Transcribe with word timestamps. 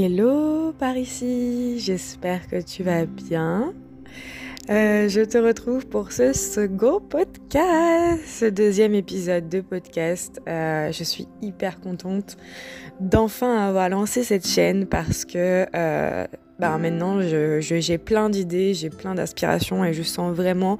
Hello 0.00 0.72
par 0.78 0.96
ici, 0.96 1.80
j'espère 1.80 2.46
que 2.46 2.62
tu 2.62 2.84
vas 2.84 3.04
bien. 3.04 3.74
Euh, 4.70 5.08
je 5.08 5.22
te 5.22 5.36
retrouve 5.38 5.88
pour 5.88 6.12
ce 6.12 6.32
second 6.32 7.00
podcast, 7.00 8.22
ce 8.24 8.44
deuxième 8.44 8.94
épisode 8.94 9.48
de 9.48 9.60
podcast. 9.60 10.40
Euh, 10.46 10.92
je 10.92 11.02
suis 11.02 11.26
hyper 11.42 11.80
contente 11.80 12.36
d'enfin 13.00 13.58
avoir 13.58 13.88
lancé 13.88 14.22
cette 14.22 14.46
chaîne 14.46 14.86
parce 14.86 15.24
que 15.24 15.66
euh, 15.74 16.26
bah, 16.60 16.78
maintenant 16.78 17.20
j'ai 17.20 17.98
plein 17.98 18.30
d'idées, 18.30 18.74
j'ai 18.74 18.90
plein 18.90 19.16
d'inspirations 19.16 19.84
et 19.84 19.94
je 19.94 20.04
sens 20.04 20.32
vraiment 20.32 20.78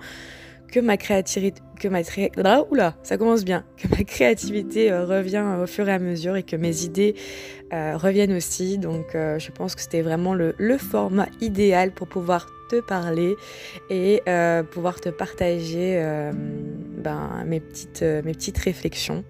que 0.71 0.81
ma 0.81 0.97
créativité, 0.97 1.61
que 1.79 1.89
ma 1.89 2.03
ça 2.05 3.17
commence 3.19 3.45
bien, 3.45 3.65
que 3.77 3.89
ma 3.89 4.05
créativité 4.05 4.91
euh, 4.91 5.05
revient 5.05 5.45
au 5.63 5.67
fur 5.67 5.89
et 5.89 5.93
à 5.93 5.99
mesure 5.99 6.37
et 6.37 6.43
que 6.43 6.57
mes 6.57 6.85
idées 6.85 7.15
euh, 7.73 7.97
reviennent 7.97 8.35
aussi. 8.35 8.79
Donc, 8.79 9.15
euh, 9.15 9.39
je 9.39 9.51
pense 9.51 9.75
que 9.75 9.81
c'était 9.81 10.03
vraiment 10.03 10.35
le, 10.35 10.55
format 10.79 11.29
idéal 11.41 11.93
pour 11.93 12.09
pouvoir 12.09 12.47
te 12.71 12.81
parler 12.81 13.35
et 13.89 14.21
pouvoir 14.71 15.01
te 15.01 15.09
partager 15.09 16.01
ben, 16.99 17.43
mes, 17.47 17.61
petites, 17.61 18.03
mes 18.03 18.33
petites 18.33 18.59
réflexions. 18.59 19.25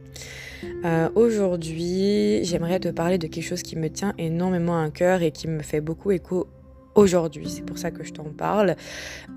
Aujourd'hui, 1.15 2.45
j'aimerais 2.45 2.81
te 2.81 2.89
parler 2.89 3.17
de 3.17 3.29
quelque 3.29 3.45
chose 3.45 3.63
qui 3.63 3.77
me 3.77 3.89
tient 3.89 4.13
énormément 4.19 4.83
à 4.83 4.91
cœur 4.91 5.23
et 5.23 5.31
qui 5.31 5.49
me 5.49 5.63
fait 5.63 5.81
beaucoup 5.81 6.11
écho 6.11 6.49
aujourd'hui. 6.99 7.49
C'est 7.49 7.63
pour 7.63 7.79
ça 7.79 7.91
que 7.91 8.05
je 8.05 8.13
t'en 8.13 8.25
parle. 8.25 8.77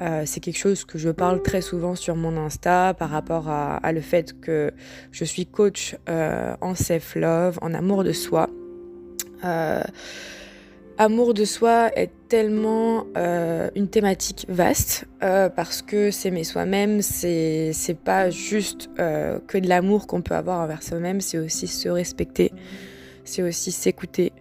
Euh, 0.01 0.23
c'est 0.25 0.39
quelque 0.39 0.57
chose 0.57 0.83
que 0.83 0.97
je 0.97 1.09
parle 1.09 1.41
très 1.41 1.61
souvent 1.61 1.95
sur 1.95 2.15
mon 2.15 2.35
Insta 2.37 2.93
par 2.93 3.09
rapport 3.09 3.49
à, 3.49 3.91
le 3.91 4.01
fait 4.01 4.39
que 4.39 4.71
je 5.11 5.23
suis 5.23 5.45
coach 5.45 5.95
euh, 6.09 6.55
en 6.61 6.75
self-love, 6.75 7.59
en 7.61 7.73
amour 7.73 8.03
de 8.03 8.11
soi. 8.11 8.49
Euh, 9.43 9.83
amour 10.97 11.33
de 11.33 11.45
soi 11.45 11.89
est 11.95 12.11
tellement 12.27 13.05
une 13.75 13.87
thématique 13.87 14.45
vaste 14.49 15.05
parce 15.19 15.81
que 15.81 16.11
s'aimer 16.11 16.43
soi-même, 16.43 17.01
c'est 17.01 17.97
pas 18.03 18.29
juste 18.29 18.89
que 18.95 19.57
de 19.57 19.67
l'amour 19.67 20.05
qu'on 20.07 20.21
peut 20.21 20.35
avoir 20.35 20.59
envers 20.59 20.83
soi-même, 20.83 21.21
c'est 21.21 21.39
aussi 21.39 21.67
se 21.67 21.89
respecter, 21.89 22.51
c'est 23.23 23.41
aussi 23.41 23.71
s'écouter, 23.71 24.31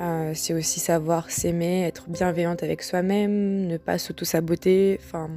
euh, 0.00 0.32
c'est 0.34 0.52
aussi 0.52 0.80
savoir 0.80 1.30
s'aimer, 1.30 1.84
être 1.84 2.08
bienveillante 2.08 2.62
avec 2.62 2.82
soi-même, 2.82 3.66
ne 3.66 3.76
pas 3.78 3.98
s'auto-saboter. 3.98 5.00
Enfin, 5.02 5.30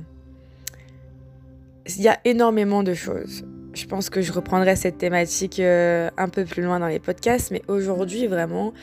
il 1.88 2.02
y 2.02 2.08
a 2.08 2.20
énormément 2.26 2.84
de 2.84 2.94
choses. 2.94 3.46
Je 3.74 3.86
pense 3.86 4.10
que 4.10 4.22
je 4.22 4.34
reprendrai 4.34 4.76
cette 4.76 4.98
thématique 4.98 5.60
euh, 5.60 6.10
un 6.18 6.28
peu 6.28 6.44
plus 6.44 6.64
loin 6.64 6.80
dans 6.80 6.88
les 6.88 7.00
podcasts, 7.00 7.52
mais 7.52 7.62
aujourd'hui, 7.68 8.28
vraiment, 8.28 8.74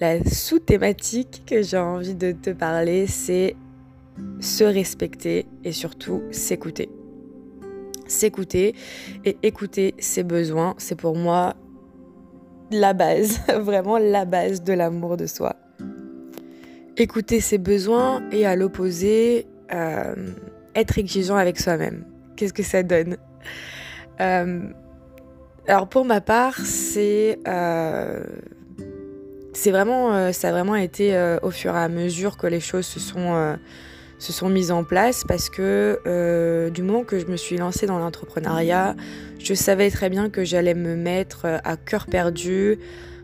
la 0.00 0.24
sous-thématique 0.24 1.42
que 1.46 1.62
j'ai 1.62 1.78
envie 1.78 2.14
de 2.14 2.32
te 2.32 2.50
parler, 2.50 3.06
c'est 3.06 3.54
se 4.40 4.64
respecter 4.64 5.46
et 5.62 5.72
surtout 5.72 6.22
s'écouter. 6.30 6.90
S'écouter 8.08 8.74
et 9.24 9.36
écouter 9.44 9.94
ses 9.98 10.24
besoins, 10.24 10.74
c'est 10.78 10.96
pour 10.96 11.16
moi 11.16 11.54
la 12.70 12.92
base, 12.92 13.40
vraiment 13.48 13.98
la 13.98 14.24
base 14.24 14.62
de 14.62 14.72
l'amour 14.72 15.16
de 15.16 15.26
soi. 15.26 15.56
Écouter 16.96 17.40
ses 17.40 17.58
besoins 17.58 18.22
et 18.30 18.46
à 18.46 18.56
l'opposé, 18.56 19.46
euh, 19.72 20.14
être 20.74 20.98
exigeant 20.98 21.36
avec 21.36 21.58
soi-même. 21.58 22.04
Qu'est-ce 22.36 22.52
que 22.52 22.62
ça 22.62 22.82
donne? 22.82 23.16
Euh, 24.20 24.60
Alors 25.66 25.88
pour 25.88 26.04
ma 26.04 26.20
part, 26.20 26.56
c'est 26.58 27.38
euh, 27.48 28.22
c'est 29.52 29.70
vraiment 29.70 30.32
ça 30.32 30.48
a 30.48 30.52
vraiment 30.52 30.76
été 30.76 31.36
au 31.42 31.50
fur 31.50 31.74
et 31.74 31.78
à 31.78 31.88
mesure 31.88 32.36
que 32.36 32.46
les 32.46 32.60
choses 32.60 32.86
se 32.86 33.00
sont 33.00 33.56
se 34.20 34.34
sont 34.34 34.50
mises 34.50 34.70
en 34.70 34.84
place 34.84 35.24
parce 35.24 35.48
que 35.48 35.98
euh, 36.06 36.68
du 36.68 36.82
moment 36.82 37.04
que 37.04 37.18
je 37.18 37.26
me 37.26 37.36
suis 37.36 37.56
lancée 37.56 37.86
dans 37.86 37.98
l'entrepreneuriat, 37.98 38.94
je 39.38 39.54
savais 39.54 39.90
très 39.90 40.10
bien 40.10 40.28
que 40.28 40.44
j'allais 40.44 40.74
me 40.74 40.94
mettre 40.94 41.46
à 41.64 41.76
cœur 41.78 42.04
perdu, 42.04 42.78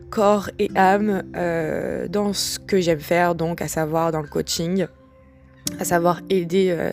corps 0.09 0.49
et 0.59 0.71
âme 0.75 1.23
euh, 1.37 2.09
dans 2.09 2.33
ce 2.33 2.59
que 2.59 2.81
j'aime 2.81 3.01
faire, 3.01 3.35
donc 3.35 3.61
à 3.61 3.69
savoir 3.69 4.11
dans 4.11 4.23
le 4.23 4.27
coaching, 4.27 4.87
à 5.79 5.85
savoir 5.85 6.23
aider, 6.31 6.69
euh, 6.71 6.93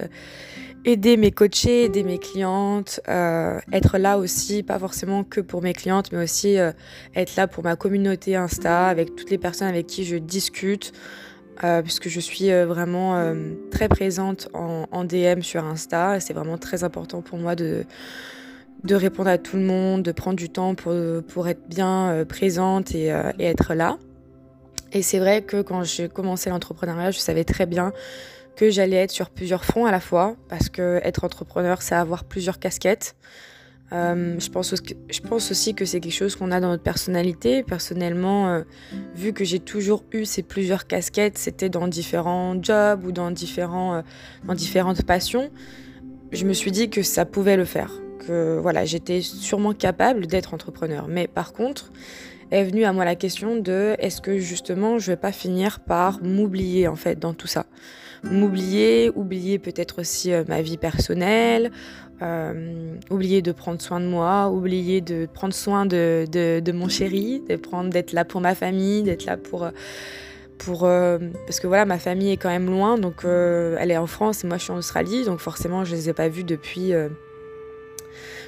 aider 0.84 1.16
mes 1.16 1.32
coachés, 1.32 1.86
aider 1.86 2.04
mes 2.04 2.18
clientes, 2.18 3.00
être 3.08 3.98
là 3.98 4.18
aussi, 4.18 4.64
pas 4.64 4.80
forcément 4.80 5.24
que 5.24 5.40
pour 5.40 5.62
mes 5.62 5.72
clientes, 5.72 6.12
mais 6.12 6.22
aussi 6.22 6.58
être 7.16 7.38
là 7.38 7.48
pour 7.48 7.64
ma 7.64 7.78
communauté 7.78 8.36
Insta, 8.36 8.88
avec 8.88 9.16
toutes 9.16 9.30
les 9.30 9.38
personnes 9.38 9.70
avec 9.70 9.88
qui 9.88 10.04
je 10.04 10.18
discute. 10.18 10.92
Euh, 11.64 11.82
puisque 11.84 12.10
je 12.10 12.20
suis 12.20 12.52
euh, 12.52 12.66
vraiment 12.66 13.16
euh, 13.16 13.54
très 13.70 13.88
présente 13.88 14.50
en, 14.54 15.04
DM 15.04 15.42
sur 15.42 15.64
Insta. 15.64 16.20
C'est 16.20 16.34
vraiment 16.34 16.58
très 16.58 16.84
important 16.84 17.22
pour 17.22 17.38
moi 17.38 17.56
de, 17.56 17.86
de 18.84 18.96
répondre 18.96 19.30
à 19.30 19.38
tout 19.38 19.58
le 19.58 19.64
monde, 19.64 20.02
de 20.02 20.12
prendre 20.12 20.36
du 20.36 20.50
temps 20.50 20.74
pour, 20.74 20.94
pour 21.28 21.48
être 21.48 21.68
bien 21.68 22.26
présente 22.28 22.96
et, 22.96 23.08
et, 23.40 23.46
être 23.46 23.74
là. 23.74 23.98
Et 24.94 25.02
c'est 25.02 25.20
vrai 25.20 25.42
que 25.42 25.62
quand 25.62 25.84
j'ai 25.84 26.08
commencé 26.08 26.50
l'entrepreneuriat, 26.50 27.12
je 27.12 27.20
savais 27.20 27.44
très 27.44 27.66
bien 27.66 27.92
que 28.56 28.70
j'allais 28.70 28.98
être 28.98 29.12
sur 29.12 29.30
plusieurs 29.30 29.66
fronts 29.66 29.86
à 29.86 29.92
la 29.92 30.00
fois, 30.00 30.36
parce 30.48 30.70
que 30.70 31.00
être 31.04 31.24
entrepreneur, 31.24 31.82
c'est 31.82 31.96
avoir 31.96 32.24
plusieurs 32.24 32.60
casquettes. 32.60 33.16
Euh, 33.92 34.40
je, 34.40 34.50
pense 34.50 35.52
aussi, 35.52 35.76
que 35.76 35.86
c'est 35.86 36.00
quelque 36.00 36.14
chose 36.14 36.36
qu'on 36.36 36.52
a 36.52 36.60
dans 36.60 36.70
notre 36.70 36.84
personnalité. 36.84 37.64
Personnellement, 37.64 38.48
euh, 38.48 38.62
vu 39.16 39.34
que 39.34 39.44
j'ai 39.44 39.60
toujours 39.60 40.04
eu 40.12 40.26
ces 40.26 40.42
plusieurs 40.42 40.88
casquettes, 40.88 41.38
c'était 41.38 41.70
dans 41.70 41.88
différents 41.88 42.56
jobs 42.62 43.06
ou 43.06 43.10
euh, 43.10 44.02
dans 44.46 44.56
différentes 44.56 45.04
passions, 45.04 45.52
je 46.32 46.46
me 46.46 46.54
suis 46.54 46.72
dit 46.72 46.90
que 46.90 47.04
ça 47.04 47.26
pouvait 47.26 47.58
le 47.58 47.66
faire. 47.66 47.92
Que 48.26 48.58
voilà, 48.60 48.86
j'étais 48.86 49.22
sûrement 49.22 49.74
capable 49.74 50.26
d'être 50.26 50.54
entrepreneur. 50.54 51.08
Mais 51.08 51.28
par 51.28 51.54
contre, 51.54 51.92
est 52.50 52.64
venue 52.64 52.86
à 52.86 52.94
moi 52.94 53.06
la 53.06 53.16
question 53.16 53.58
de 53.58 53.96
est-ce 54.00 54.22
que 54.22 54.38
justement 54.38 54.98
je 54.98 55.12
vais 55.12 55.18
pas 55.18 55.32
finir 55.32 55.80
par 55.82 56.22
m'oublier 56.24 56.88
en 56.88 56.96
fait 56.96 57.20
dans 57.20 57.34
tout 57.34 57.48
ça? 57.48 57.66
M'oublier, 58.24 59.12
oublier 59.16 59.60
peut-être 59.60 60.00
aussi 60.00 60.32
ma 60.48 60.62
vie 60.62 60.78
personnelle, 60.78 61.72
euh, 62.24 62.96
oublier 63.10 63.42
de 63.42 63.52
prendre 63.52 63.82
soin 63.82 64.00
de 64.00 64.06
moi, 64.06 64.50
oublier 64.50 65.02
de 65.02 65.28
prendre 65.32 65.54
soin 65.54 65.86
de, 65.86 66.26
de, 66.32 66.72
mon 66.72 66.88
chéri, 66.88 67.42
d'être 67.48 68.14
là 68.14 68.24
pour 68.24 68.40
ma 68.40 68.56
famille, 68.56 69.04
d'être 69.04 69.26
là 69.26 69.36
pour, 69.36 69.68
pour 70.58 70.86
euh, 70.86 71.18
parce 71.46 71.60
que 71.60 71.68
voilà, 71.68 71.86
ma 71.86 72.00
famille 72.00 72.32
est 72.32 72.38
quand 72.38 72.50
même 72.50 72.68
loin, 72.68 72.98
donc 72.98 73.26
euh, 73.26 73.76
elle 73.80 73.92
est 73.92 73.98
en 73.98 74.08
France 74.08 74.44
et 74.44 74.48
moi 74.48 74.58
je 74.58 74.64
suis 74.64 74.72
en 74.72 74.78
Australie, 74.78 75.26
donc 75.26 75.40
forcément 75.40 75.84
je 75.84 75.96
les 75.96 76.10
ai 76.10 76.14
pas 76.14 76.30
vus 76.30 76.46
depuis 76.46 76.94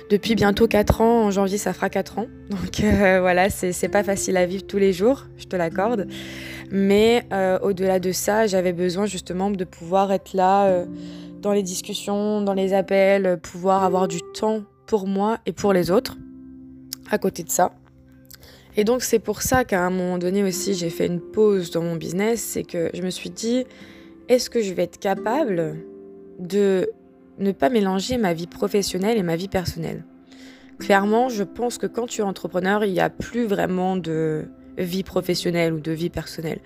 depuis 0.09 0.35
bientôt 0.35 0.67
4 0.67 1.01
ans. 1.01 1.25
En 1.25 1.31
janvier, 1.31 1.57
ça 1.57 1.73
fera 1.73 1.89
4 1.89 2.19
ans. 2.19 2.27
Donc 2.49 2.79
voilà, 2.79 3.49
c'est 3.49 3.89
pas 3.89 4.03
facile 4.03 4.37
à 4.37 4.45
vivre 4.45 4.65
tous 4.65 4.77
les 4.77 4.93
jours, 4.93 5.25
je 5.37 5.45
te 5.45 5.55
l'accorde. 5.55 6.07
Mais 6.71 7.25
au-delà 7.61 7.99
de 7.99 8.13
ça, 8.13 8.47
j'avais 8.47 8.73
besoin 8.73 9.05
justement 9.05 9.51
de 9.51 9.65
pouvoir 9.65 10.13
être 10.13 10.33
là 10.33 10.85
dans 11.45 11.53
les 11.53 11.61
discussions, 11.61 12.41
dans 12.41 12.56
les 12.56 12.73
appels, 12.73 13.39
pouvoir 13.39 13.83
avoir 13.83 14.07
du 14.07 14.19
temps 14.33 14.63
pour 14.88 15.06
moi 15.06 15.38
et 15.45 15.51
pour 15.51 15.73
les 15.73 15.91
autres 15.91 16.17
à 17.11 17.19
côté 17.19 17.44
de 17.44 17.51
ça. 17.51 17.72
Et 18.75 18.83
donc 18.83 19.03
c'est 19.03 19.19
pour 19.19 19.44
ça 19.44 19.63
qu'à 19.63 19.85
un 19.85 19.91
moment 19.91 20.17
donné 20.17 20.44
aussi 20.44 20.73
j'ai 20.73 20.89
fait 20.89 21.05
une 21.05 21.22
pause 21.22 21.69
dans 21.69 21.84
mon 21.84 21.97
business, 21.97 22.41
c'est 22.41 22.63
que 22.63 22.89
je 22.95 23.03
me 23.03 23.11
suis 23.11 23.29
dit 23.29 23.63
est-ce 24.28 24.50
que 24.50 24.59
je 24.59 24.73
vais 24.73 24.84
être 24.84 24.97
capable 24.97 25.75
de 26.39 26.89
ne 27.38 27.51
pas 27.51 27.69
mélanger 27.69 28.17
ma 28.17 28.34
vie 28.34 28.47
professionnelle 28.47 29.19
et 29.19 29.23
ma 29.23 29.35
vie 29.35 29.47
personnelle? 29.47 30.03
Clairement, 30.79 31.29
je 31.29 31.43
pense 31.43 31.78
que 31.78 31.85
quand 31.85 32.08
tu 32.08 32.22
es 32.22 32.23
entrepreneur, 32.23 32.84
il 32.84 32.91
n'y 32.91 33.02
a 33.02 33.11
plus 33.11 33.46
vraiment 33.46 33.97
de 33.97 34.46
vie 34.79 35.03
professionnelle 35.03 35.73
ou 35.73 35.79
de 35.79 35.91
vie 35.91 36.09
personnelle. 36.09 36.59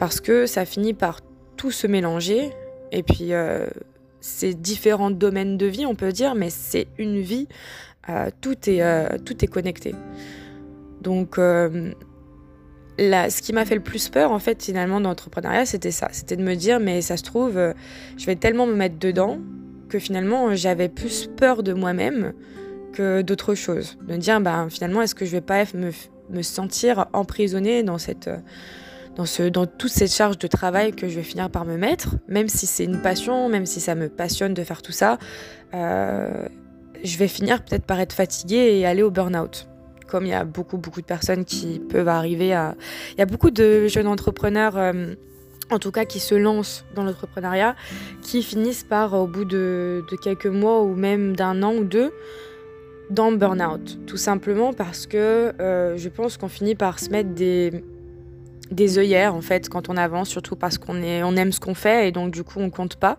Parce 0.00 0.20
que 0.20 0.46
ça 0.46 0.64
finit 0.64 0.92
par 0.92 1.20
tout 1.56 1.70
se 1.70 1.86
mélanger. 1.86 2.50
Et 2.92 3.02
puis, 3.02 3.32
euh, 3.32 3.68
c'est 4.20 4.54
différents 4.54 5.10
domaines 5.10 5.56
de 5.56 5.66
vie, 5.66 5.86
on 5.86 5.94
peut 5.94 6.12
dire, 6.12 6.34
mais 6.34 6.50
c'est 6.50 6.88
une 6.98 7.20
vie. 7.20 7.48
Euh, 8.08 8.30
tout, 8.40 8.70
est, 8.70 8.82
euh, 8.82 9.06
tout 9.24 9.44
est 9.44 9.48
connecté. 9.48 9.94
Donc, 11.02 11.38
euh, 11.38 11.92
ce 12.98 13.42
qui 13.42 13.52
m'a 13.52 13.64
fait 13.64 13.74
le 13.74 13.82
plus 13.82 14.08
peur, 14.08 14.32
en 14.32 14.38
fait, 14.38 14.62
finalement, 14.62 15.00
dans 15.00 15.10
l'entrepreneuriat, 15.10 15.66
c'était 15.66 15.90
ça. 15.90 16.08
C'était 16.12 16.36
de 16.36 16.42
me 16.42 16.54
dire, 16.54 16.80
mais 16.80 17.02
ça 17.02 17.16
se 17.16 17.22
trouve, 17.22 17.60
je 18.16 18.26
vais 18.26 18.36
tellement 18.36 18.66
me 18.66 18.74
mettre 18.74 18.98
dedans 18.98 19.38
que 19.88 19.98
finalement, 19.98 20.54
j'avais 20.54 20.88
plus 20.88 21.30
peur 21.36 21.62
de 21.62 21.72
moi-même 21.72 22.32
que 22.92 23.22
d'autres 23.22 23.54
choses. 23.54 23.98
De 24.06 24.14
me 24.14 24.18
dire, 24.18 24.40
ben, 24.40 24.68
finalement, 24.70 25.02
est-ce 25.02 25.14
que 25.14 25.24
je 25.24 25.32
vais 25.32 25.40
pas 25.40 25.64
me 25.74 26.42
sentir 26.42 27.06
emprisonnée 27.12 27.82
dans 27.82 27.98
cette 27.98 28.28
dans, 29.18 29.66
toute 29.66 29.90
cette 29.90 30.12
charge 30.12 30.38
de 30.38 30.46
travail 30.46 30.92
que 30.92 31.08
je 31.08 31.16
vais 31.16 31.22
finir 31.22 31.50
par 31.50 31.64
me 31.64 31.76
mettre, 31.76 32.16
même 32.28 32.48
si 32.48 32.66
c'est 32.66 32.84
une 32.84 33.02
passion, 33.02 33.48
même 33.48 33.66
si 33.66 33.80
ça 33.80 33.94
me 33.94 34.08
passionne 34.08 34.54
de 34.54 34.62
faire 34.62 34.80
tout 34.80 34.92
ça, 34.92 35.18
euh, 35.74 36.46
je 37.02 37.18
vais 37.18 37.28
finir 37.28 37.62
peut-être 37.64 37.84
par 37.84 37.98
être 37.98 38.12
fatiguée 38.12 38.78
et 38.78 38.86
aller 38.86 39.02
au 39.02 39.10
burn-out. 39.10 39.66
comme 40.06 40.24
il 40.24 40.30
y 40.30 40.34
a 40.34 40.44
beaucoup, 40.44 40.78
beaucoup 40.78 41.02
de 41.02 41.06
personnes 41.06 41.44
qui 41.44 41.80
peuvent 41.80 42.08
arriver 42.08 42.54
à... 42.54 42.76
Il 43.12 43.18
y 43.18 43.22
a 43.22 43.26
beaucoup 43.26 43.50
de 43.50 43.88
jeunes 43.88 44.06
entrepreneurs, 44.06 44.78
euh, 44.78 45.14
en 45.70 45.78
tout 45.78 45.90
cas 45.90 46.04
qui 46.04 46.20
se 46.20 46.34
lancent 46.34 46.84
dans 46.94 47.02
l'entrepreneuriat, 47.02 47.74
qui 48.22 48.42
finissent 48.42 48.84
par, 48.84 49.12
au 49.14 49.26
bout 49.26 49.44
de, 49.44 50.02
quelques 50.22 50.46
mois 50.46 50.82
ou 50.82 50.94
même 50.94 51.36
d'un 51.36 51.62
an 51.62 51.74
ou 51.74 51.84
deux, 51.84 52.12
dans 53.10 53.30
le 53.30 53.36
burn-out. 53.36 53.98
Tout 54.06 54.16
simplement 54.16 54.72
parce 54.72 55.06
que 55.06 55.52
euh, 55.60 55.96
je 55.96 56.08
pense 56.08 56.36
qu'on 56.36 56.48
finit 56.48 56.74
par 56.74 57.00
se 57.00 57.10
mettre 57.10 57.30
des 57.30 57.84
des 58.70 58.98
œillères 58.98 59.34
en 59.34 59.40
fait 59.40 59.68
quand 59.68 59.88
on 59.88 59.96
avance, 59.96 60.28
surtout 60.28 60.56
parce 60.56 60.78
qu'on 60.78 61.02
on 61.02 61.36
aime 61.36 61.52
ce 61.52 61.60
qu'on 61.60 61.74
fait 61.74 62.08
et 62.08 62.12
donc 62.12 62.30
du 62.32 62.44
coup 62.44 62.60
on 62.60 62.70
compte 62.70 62.96
pas. 62.96 63.18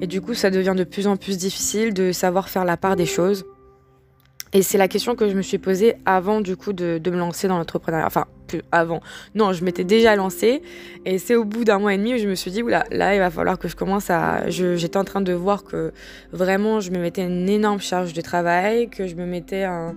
Et 0.00 0.06
du 0.06 0.20
coup 0.20 0.34
ça 0.34 0.50
devient 0.50 0.74
de 0.76 0.84
plus 0.84 1.06
en 1.06 1.16
plus 1.16 1.38
difficile 1.38 1.94
de 1.94 2.12
savoir 2.12 2.48
faire 2.48 2.64
la 2.64 2.76
part 2.76 2.96
des 2.96 3.06
choses. 3.06 3.44
Et 4.52 4.62
c'est 4.62 4.78
la 4.78 4.88
question 4.88 5.14
que 5.14 5.28
je 5.28 5.34
me 5.36 5.42
suis 5.42 5.58
posée 5.58 5.94
avant 6.06 6.40
du 6.40 6.56
coup 6.56 6.72
de, 6.72 7.00
me 7.04 7.16
lancer 7.16 7.46
dans 7.46 7.56
l'entrepreneuriat. 7.56 8.06
Enfin, 8.06 8.24
plus 8.48 8.62
avant. 8.72 9.00
Non, 9.36 9.52
je 9.52 9.64
m'étais 9.64 9.84
déjà 9.84 10.16
lancée. 10.16 10.62
Et 11.04 11.18
c'est 11.18 11.36
au 11.36 11.44
bout 11.44 11.62
d'un 11.62 11.78
mois 11.78 11.94
et 11.94 11.98
demi 11.98 12.14
où 12.14 12.18
je 12.18 12.26
me 12.26 12.34
suis 12.34 12.50
dit, 12.50 12.62
oula, 12.62 12.84
là, 12.90 13.14
il 13.14 13.20
va 13.20 13.30
falloir 13.30 13.60
que 13.60 13.68
je 13.68 13.76
commence 13.76 14.10
à... 14.10 14.48
J'étais 14.48 14.96
en 14.96 15.04
train 15.04 15.20
de 15.20 15.32
voir 15.32 15.62
que 15.62 15.92
vraiment, 16.32 16.80
je 16.80 16.90
me 16.90 16.98
mettais 16.98 17.24
une 17.24 17.48
énorme 17.48 17.80
charge 17.80 18.12
de 18.12 18.20
travail, 18.22 18.90
que 18.90 19.06
je 19.06 19.14
me 19.14 19.24
mettais 19.24 19.62
un, 19.62 19.94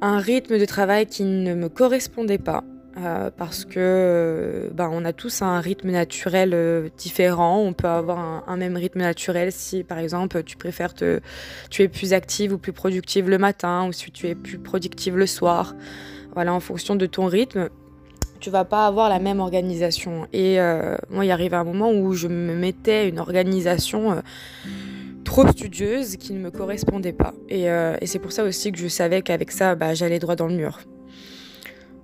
un 0.00 0.18
rythme 0.18 0.58
de 0.58 0.64
travail 0.64 1.04
qui 1.04 1.24
ne 1.24 1.54
me 1.54 1.68
correspondait 1.68 2.38
pas. 2.38 2.64
Euh, 3.00 3.30
parce 3.36 3.64
que 3.64 4.70
ben, 4.74 4.90
on 4.92 5.04
a 5.04 5.12
tous 5.12 5.42
un 5.42 5.60
rythme 5.60 5.90
naturel 5.90 6.50
euh, 6.52 6.88
différent. 6.96 7.60
On 7.60 7.72
peut 7.72 7.86
avoir 7.86 8.44
un, 8.48 8.56
même 8.56 8.76
rythme 8.76 9.00
naturel 9.00 9.52
si, 9.52 9.84
par 9.84 9.98
exemple, 9.98 10.42
tu 10.42 10.56
préfères 10.56 10.94
tu 10.94 11.82
es 11.82 11.88
plus 11.88 12.12
active 12.12 12.52
ou 12.52 12.58
plus 12.58 12.72
productive 12.72 13.28
le 13.28 13.38
matin, 13.38 13.86
ou 13.86 13.92
si 13.92 14.10
tu 14.10 14.26
es 14.26 14.34
plus 14.34 14.58
productive 14.58 15.16
le 15.16 15.26
soir. 15.26 15.74
Voilà, 16.34 16.52
en 16.52 16.60
fonction 16.60 16.96
de 16.96 17.06
ton 17.06 17.26
rythme, 17.26 17.68
tu 18.40 18.50
vas 18.50 18.64
pas 18.64 18.86
avoir 18.86 19.08
la 19.08 19.18
même 19.18 19.38
organisation. 19.40 20.26
Et 20.32 20.58
moi, 21.10 21.24
il 21.24 21.30
arrive 21.30 21.54
un 21.54 21.64
moment 21.64 21.92
où 21.92 22.12
je 22.14 22.26
me 22.26 22.54
mettais 22.54 23.08
une 23.08 23.18
organisation 23.18 24.22
trop 25.24 25.46
studieuse 25.48 26.16
qui 26.16 26.32
ne 26.32 26.40
me 26.40 26.50
correspondait 26.50 27.12
pas. 27.12 27.34
Et, 27.48 27.64
et 27.64 28.06
c'est 28.06 28.18
pour 28.18 28.32
ça 28.32 28.44
aussi 28.44 28.72
que 28.72 28.78
je 28.78 28.88
savais 28.88 29.22
qu'avec 29.22 29.50
ça, 29.50 29.74
bah, 29.74 29.94
j'allais 29.94 30.18
droit 30.18 30.36
dans 30.36 30.48
le 30.48 30.54
mur. 30.54 30.80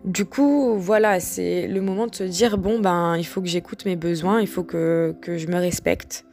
Du 0.05 0.27
coup, 0.27 0.77
voilà, 0.77 1.19
c'est 1.19 1.67
le 1.67 1.81
moment 1.81 2.07
de 2.07 2.15
se 2.15 2.25
dire 2.25 2.59
bon 2.59 2.79
ben 2.79 3.17
il 3.17 3.25
faut 3.25 3.41
que 3.41 3.49
j'écoute 3.49 3.87
mes 3.87 3.97
besoins, 3.97 4.43
il 4.43 4.47
faut 4.47 4.63
que, 4.63 5.15
que, 5.23 5.39
je 5.39 5.47
me 5.47 5.57
respecte. 5.57 6.27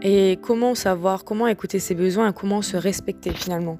Et 0.00 0.38
comment 0.40 0.74
savoir, 0.74 1.24
comment 1.24 1.46
écouter 1.46 1.78
ses 1.78 1.94
besoins 1.94 2.30
et 2.30 2.32
comment 2.32 2.62
se 2.62 2.78
respecter 2.78 3.30
finalement? 3.30 3.78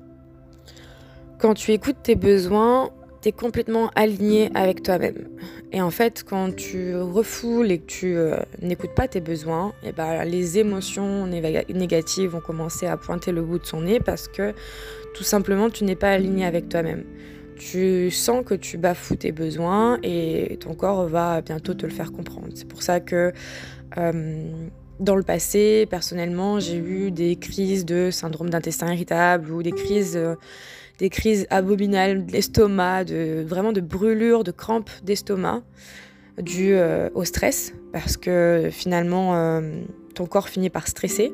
Quand 1.39 1.55
tu 1.55 1.73
écoutes 1.73 1.97
tes 2.03 2.15
besoins, 2.15 2.91
tu 3.23 3.31
es 3.31 3.33
complètement 3.33 3.91
aligné 3.95 4.51
avec 4.55 4.83
toi-même. 4.83 5.29
Et 5.73 5.81
en 5.81 5.91
fait, 5.91 6.25
quand 6.29 6.55
tu 6.55 6.95
refoules 6.95 7.73
et 7.73 7.79
que 7.79 7.87
tu 7.87 8.15
euh, 8.15 8.37
n'écoutes 8.61 8.95
pas 8.95 9.09
tes 9.09 9.23
besoins, 9.23 9.73
et 9.83 9.89
eh 9.89 9.93
ben, 9.93 10.25
les 10.25 10.59
émotions 10.59 11.27
négatives 11.27 12.31
vont 12.33 12.41
commencer 12.41 12.87
à 12.87 12.99
pointer 12.99 13.33
le 13.33 13.41
bout 13.41 13.59
de 13.59 13.65
son 13.65 13.81
nez 13.81 13.99
parce 13.99 14.29
que 14.29 14.53
tout 15.15 15.25
simplement 15.25 15.71
tu 15.71 15.85
n'es 15.85 15.97
pas 15.97 16.11
aligné 16.11 16.45
avec 16.45 16.69
toi-même 16.69 17.05
tu 17.57 18.11
sens 18.11 18.45
que 18.45 18.55
tu 18.55 18.79
bafoues 18.79 19.17
tes 19.17 19.33
besoins 19.33 19.99
et 20.03 20.57
ton 20.61 20.75
corps 20.75 21.07
va 21.07 21.41
bientôt 21.41 21.75
te 21.75 21.87
le 21.87 21.93
faire 21.93 22.13
comprendre. 22.13 22.49
C'est 22.55 22.69
pour 22.69 22.83
ça 22.83 23.01
que 23.01 23.33
euh, 23.99 24.67
dans 25.01 25.17
le 25.17 25.23
passé, 25.23 25.87
personnellement, 25.91 26.61
j'ai 26.61 26.77
eu 26.77 27.11
des 27.11 27.37
crises 27.37 27.85
de 27.85 28.11
syndrome 28.11 28.51
d'intestin 28.51 28.93
irritable 28.93 29.51
ou 29.51 29.63
des 29.63 29.73
crises, 29.73 30.17
euh, 30.17 30.35
des 30.99 31.11
crises 31.11 31.47
abominales 31.51 32.25
d'estomac, 32.25 33.05
de, 33.05 33.45
vraiment 33.47 33.73
de 33.73 33.81
brûlures, 33.81 34.45
de 34.45 34.53
crampes 34.53 34.91
d'estomac 35.03 35.63
dues 36.39 36.75
euh, 36.75 37.11
au 37.15 37.25
stress 37.25 37.75
parce 37.93 38.17
que 38.17 38.71
finalement 38.71 39.61
ton 40.15 40.25
corps 40.25 40.49
finit 40.49 40.71
par 40.71 40.89
stresser 40.89 41.31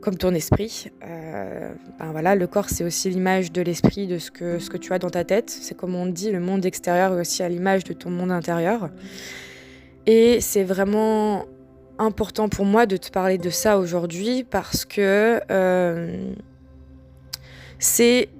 comme 0.00 0.16
ton 0.16 0.34
esprit. 0.34 0.90
Euh, 1.04 1.72
ben 1.98 2.12
voilà, 2.12 2.34
le 2.34 2.46
corps, 2.46 2.68
c'est 2.68 2.84
aussi 2.84 3.10
l'image 3.10 3.52
de 3.52 3.62
l'esprit, 3.62 4.06
de 4.06 4.18
ce 4.18 4.30
que, 4.30 4.58
ce 4.58 4.70
que 4.70 4.76
tu 4.76 4.92
as 4.92 4.98
dans 4.98 5.10
ta 5.10 5.24
tête. 5.24 5.50
C'est 5.50 5.76
comme 5.76 5.94
on 5.94 6.06
dit, 6.06 6.30
le 6.30 6.40
monde 6.40 6.64
extérieur 6.64 7.14
est 7.14 7.20
aussi 7.20 7.42
à 7.42 7.48
l'image 7.48 7.84
de 7.84 7.92
ton 7.92 8.10
monde 8.10 8.32
intérieur. 8.32 8.90
Et 10.06 10.40
c'est 10.40 10.64
vraiment 10.64 11.44
important 11.98 12.48
pour 12.48 12.64
moi 12.64 12.86
de 12.86 12.96
te 12.96 13.10
parler 13.10 13.36
de 13.36 13.50
ça 13.50 13.78
aujourd'hui 13.78 14.42
parce 14.44 14.86
que 14.86 15.40
euh, 15.50 16.32
c'est 17.78 18.30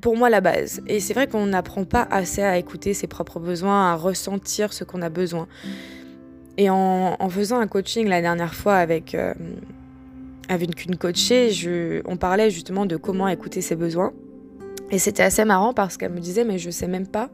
pour 0.00 0.16
moi 0.16 0.28
la 0.28 0.40
base. 0.40 0.82
Et 0.88 1.00
c'est 1.00 1.14
vrai 1.14 1.28
qu'on 1.28 1.46
n'apprend 1.46 1.84
pas 1.84 2.06
assez 2.10 2.42
à 2.42 2.58
écouter 2.58 2.94
ses 2.94 3.06
propres 3.06 3.38
besoins, 3.38 3.92
à 3.92 3.94
ressentir 3.94 4.72
ce 4.72 4.84
qu'on 4.84 5.02
a 5.02 5.08
besoin. 5.08 5.46
Et 6.58 6.70
en, 6.70 7.16
faisant 7.28 7.60
un 7.60 7.66
coaching 7.66 8.08
la 8.08 8.20
dernière 8.20 8.54
fois 8.54 8.76
avec... 8.76 9.14
Euh, 9.14 9.34
avec 10.48 10.84
une 10.84 10.96
coachée, 10.96 11.50
je, 11.50 12.02
on 12.06 12.16
parlait 12.16 12.50
justement 12.50 12.86
de 12.86 12.96
comment 12.96 13.28
écouter 13.28 13.60
ses 13.60 13.76
besoins. 13.76 14.12
Et 14.90 14.98
c'était 14.98 15.22
assez 15.22 15.44
marrant 15.44 15.72
parce 15.72 15.96
qu'elle 15.96 16.12
me 16.12 16.20
disait, 16.20 16.44
mais 16.44 16.58
je 16.58 16.70
sais 16.70 16.86
même 16.86 17.06
pas 17.06 17.30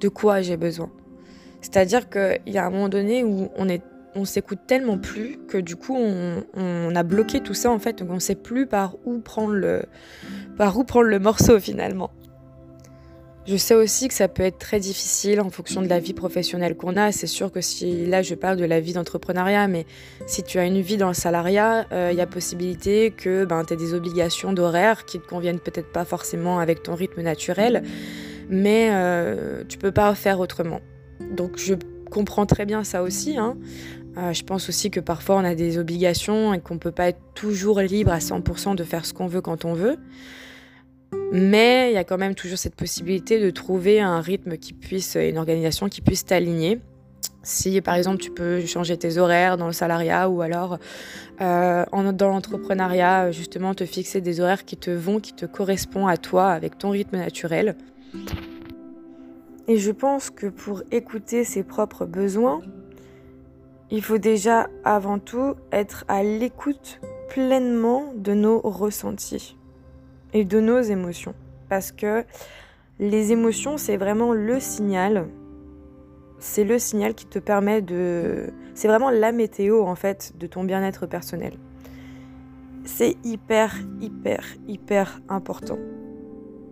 de 0.00 0.08
quoi 0.08 0.42
j'ai 0.42 0.56
besoin. 0.56 0.90
C'est-à-dire 1.62 2.08
qu'il 2.10 2.40
y 2.46 2.58
a 2.58 2.66
un 2.66 2.70
moment 2.70 2.88
donné 2.88 3.24
où 3.24 3.48
on 4.14 4.24
s'écoute 4.24 4.60
tellement 4.66 4.98
plus 4.98 5.38
que 5.46 5.58
du 5.58 5.76
coup 5.76 5.96
on, 5.96 6.94
a 6.94 7.02
bloqué 7.02 7.40
tout 7.40 7.54
ça 7.54 7.70
en 7.70 7.78
fait 7.78 7.98
donc 8.00 8.10
on 8.10 8.18
sait 8.18 8.34
plus 8.34 8.66
par 8.66 8.96
par 10.56 10.78
où 10.78 10.84
prendre 10.84 11.08
le 11.08 11.18
morceau 11.18 11.60
finalement. 11.60 12.10
Je 13.50 13.56
sais 13.56 13.74
aussi 13.74 14.06
que 14.06 14.14
ça 14.14 14.28
peut 14.28 14.44
être 14.44 14.58
très 14.58 14.78
difficile 14.78 15.40
en 15.40 15.50
fonction 15.50 15.82
de 15.82 15.88
la 15.88 15.98
vie 15.98 16.12
professionnelle 16.12 16.76
qu'on 16.76 16.96
a. 16.96 17.10
C'est 17.10 17.26
sûr 17.26 17.50
que 17.50 17.60
si 17.60 18.06
là 18.06 18.22
je 18.22 18.36
parle 18.36 18.56
de 18.56 18.64
la 18.64 18.78
vie 18.78 18.92
d'entrepreneuriat, 18.92 19.66
mais 19.66 19.86
si 20.28 20.44
tu 20.44 20.60
as 20.60 20.66
une 20.66 20.80
vie 20.80 20.96
dans 20.96 21.08
le 21.08 21.14
salariat, 21.14 21.84
il 21.90 21.94
euh, 21.96 22.12
y 22.12 22.20
a 22.20 22.28
possibilité 22.28 23.10
que 23.10 23.44
ben, 23.44 23.64
tu 23.64 23.74
aies 23.74 23.76
des 23.76 23.92
obligations 23.92 24.52
d'horaire 24.52 25.04
qui 25.04 25.18
ne 25.18 25.24
conviennent 25.24 25.58
peut-être 25.58 25.90
pas 25.90 26.04
forcément 26.04 26.60
avec 26.60 26.84
ton 26.84 26.94
rythme 26.94 27.22
naturel, 27.22 27.82
mais 28.48 28.90
euh, 28.92 29.64
tu 29.68 29.78
peux 29.78 29.90
pas 29.90 30.14
faire 30.14 30.38
autrement. 30.38 30.80
Donc 31.32 31.56
je 31.56 31.74
comprends 32.08 32.46
très 32.46 32.66
bien 32.66 32.84
ça 32.84 33.02
aussi. 33.02 33.36
Hein. 33.36 33.56
Euh, 34.16 34.32
je 34.32 34.44
pense 34.44 34.68
aussi 34.68 34.92
que 34.92 35.00
parfois 35.00 35.34
on 35.38 35.44
a 35.44 35.56
des 35.56 35.76
obligations 35.76 36.54
et 36.54 36.60
qu'on 36.60 36.74
ne 36.74 36.78
peut 36.78 36.92
pas 36.92 37.08
être 37.08 37.20
toujours 37.34 37.80
libre 37.80 38.12
à 38.12 38.18
100% 38.18 38.76
de 38.76 38.84
faire 38.84 39.04
ce 39.04 39.12
qu'on 39.12 39.26
veut 39.26 39.40
quand 39.40 39.64
on 39.64 39.74
veut. 39.74 39.96
Mais 41.32 41.90
il 41.90 41.94
y 41.94 41.98
a 41.98 42.04
quand 42.04 42.18
même 42.18 42.34
toujours 42.34 42.58
cette 42.58 42.74
possibilité 42.74 43.40
de 43.40 43.50
trouver 43.50 44.00
un 44.00 44.20
rythme 44.20 44.56
qui 44.56 44.72
puisse, 44.72 45.16
une 45.16 45.38
organisation 45.38 45.88
qui 45.88 46.00
puisse 46.00 46.24
t'aligner. 46.24 46.80
Si 47.42 47.80
par 47.80 47.94
exemple 47.94 48.18
tu 48.18 48.30
peux 48.30 48.64
changer 48.66 48.96
tes 48.98 49.16
horaires 49.16 49.56
dans 49.56 49.66
le 49.66 49.72
salariat 49.72 50.28
ou 50.28 50.42
alors 50.42 50.78
euh, 51.40 51.84
dans 52.12 52.28
l'entrepreneuriat, 52.28 53.30
justement 53.30 53.74
te 53.74 53.86
fixer 53.86 54.20
des 54.20 54.40
horaires 54.40 54.64
qui 54.64 54.76
te 54.76 54.90
vont, 54.90 55.20
qui 55.20 55.32
te 55.32 55.46
correspondent 55.46 56.10
à 56.10 56.16
toi 56.16 56.48
avec 56.48 56.76
ton 56.76 56.90
rythme 56.90 57.16
naturel. 57.16 57.76
Et 59.68 59.78
je 59.78 59.90
pense 59.90 60.30
que 60.30 60.48
pour 60.48 60.82
écouter 60.90 61.44
ses 61.44 61.62
propres 61.62 62.04
besoins, 62.04 62.60
il 63.90 64.02
faut 64.02 64.18
déjà 64.18 64.68
avant 64.84 65.18
tout 65.18 65.54
être 65.72 66.04
à 66.08 66.22
l'écoute 66.22 67.00
pleinement 67.28 68.12
de 68.16 68.34
nos 68.34 68.60
ressentis 68.60 69.56
et 70.32 70.44
de 70.44 70.60
nos 70.60 70.80
émotions. 70.80 71.34
Parce 71.68 71.92
que 71.92 72.24
les 72.98 73.32
émotions, 73.32 73.78
c'est 73.78 73.96
vraiment 73.96 74.32
le 74.32 74.60
signal. 74.60 75.28
C'est 76.38 76.64
le 76.64 76.78
signal 76.78 77.14
qui 77.14 77.26
te 77.26 77.38
permet 77.38 77.82
de... 77.82 78.50
C'est 78.74 78.88
vraiment 78.88 79.10
la 79.10 79.32
météo, 79.32 79.82
en 79.82 79.94
fait, 79.94 80.32
de 80.38 80.46
ton 80.46 80.64
bien-être 80.64 81.06
personnel. 81.06 81.54
C'est 82.84 83.16
hyper, 83.24 83.74
hyper, 84.00 84.44
hyper 84.66 85.20
important. 85.28 85.78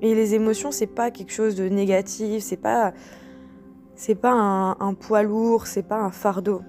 Et 0.00 0.14
les 0.14 0.34
émotions, 0.34 0.70
c'est 0.70 0.86
pas 0.86 1.10
quelque 1.10 1.32
chose 1.32 1.56
de 1.56 1.68
négatif, 1.68 2.42
c'est 2.42 2.56
pas... 2.56 2.92
C'est 3.94 4.14
pas 4.14 4.30
un, 4.30 4.76
un 4.78 4.94
poids 4.94 5.24
lourd, 5.24 5.66
c'est 5.66 5.82
pas 5.82 5.98
un 5.98 6.12
fardeau. 6.12 6.62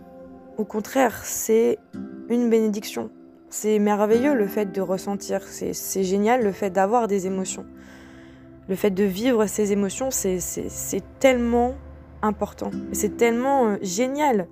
Au 0.58 0.66
contraire, 0.66 1.24
c'est 1.24 1.78
une 2.28 2.50
bénédiction. 2.50 3.12
C'est 3.50 3.80
merveilleux 3.80 4.36
le 4.36 4.48
fait 4.48 4.72
de 4.72 4.82
ressentir, 4.82 5.42
c'est 5.44 6.04
génial 6.04 6.44
le 6.44 6.52
fait 6.52 6.70
d'avoir 6.70 7.08
des 7.08 7.26
émotions. 7.26 7.66
Le 8.68 8.76
fait 8.76 8.92
de 8.92 9.04
vivre 9.04 9.48
ces 9.48 9.72
émotions, 9.72 10.12
c'est 10.12 10.40
tellement 11.20 11.74
important. 12.22 12.70
C'est 12.92 13.18
tellement 13.18 13.68
euh, 13.68 13.78
génial 13.82 14.48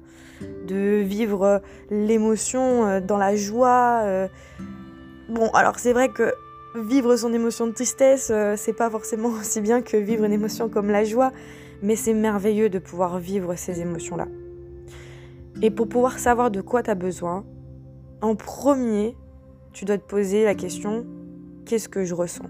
de 0.67 1.01
vivre 1.01 1.43
euh, 1.43 1.59
l'émotion 1.91 2.85
euh, 2.85 2.99
dans 2.99 3.17
la 3.17 3.35
joie. 3.35 4.27
Bon, 5.29 5.49
alors 5.49 5.77
c'est 5.77 5.93
vrai 5.93 6.09
que 6.09 6.33
vivre 6.75 7.15
son 7.15 7.33
émotion 7.33 7.67
de 7.67 7.73
tristesse, 7.73 8.31
c'est 8.55 8.73
pas 8.73 8.89
forcément 8.89 9.29
aussi 9.39 9.61
bien 9.61 9.81
que 9.81 9.97
vivre 9.97 10.23
une 10.23 10.33
émotion 10.33 10.69
comme 10.69 10.89
la 10.89 11.03
joie, 11.03 11.31
mais 11.83 11.95
c'est 11.95 12.13
merveilleux 12.13 12.69
de 12.69 12.79
pouvoir 12.79 13.19
vivre 13.19 13.55
ces 13.55 13.81
émotions-là. 13.81 14.27
Et 15.61 15.69
pour 15.69 15.87
pouvoir 15.87 16.17
savoir 16.17 16.49
de 16.49 16.61
quoi 16.61 16.81
tu 16.83 16.89
as 16.89 16.95
besoin, 16.95 17.43
en 18.21 18.35
premier, 18.35 19.15
tu 19.73 19.85
dois 19.85 19.97
te 19.97 20.07
poser 20.07 20.43
la 20.43 20.55
question 20.55 21.05
qu'est-ce 21.65 21.89
que 21.89 22.03
je 22.03 22.15
ressens? 22.15 22.49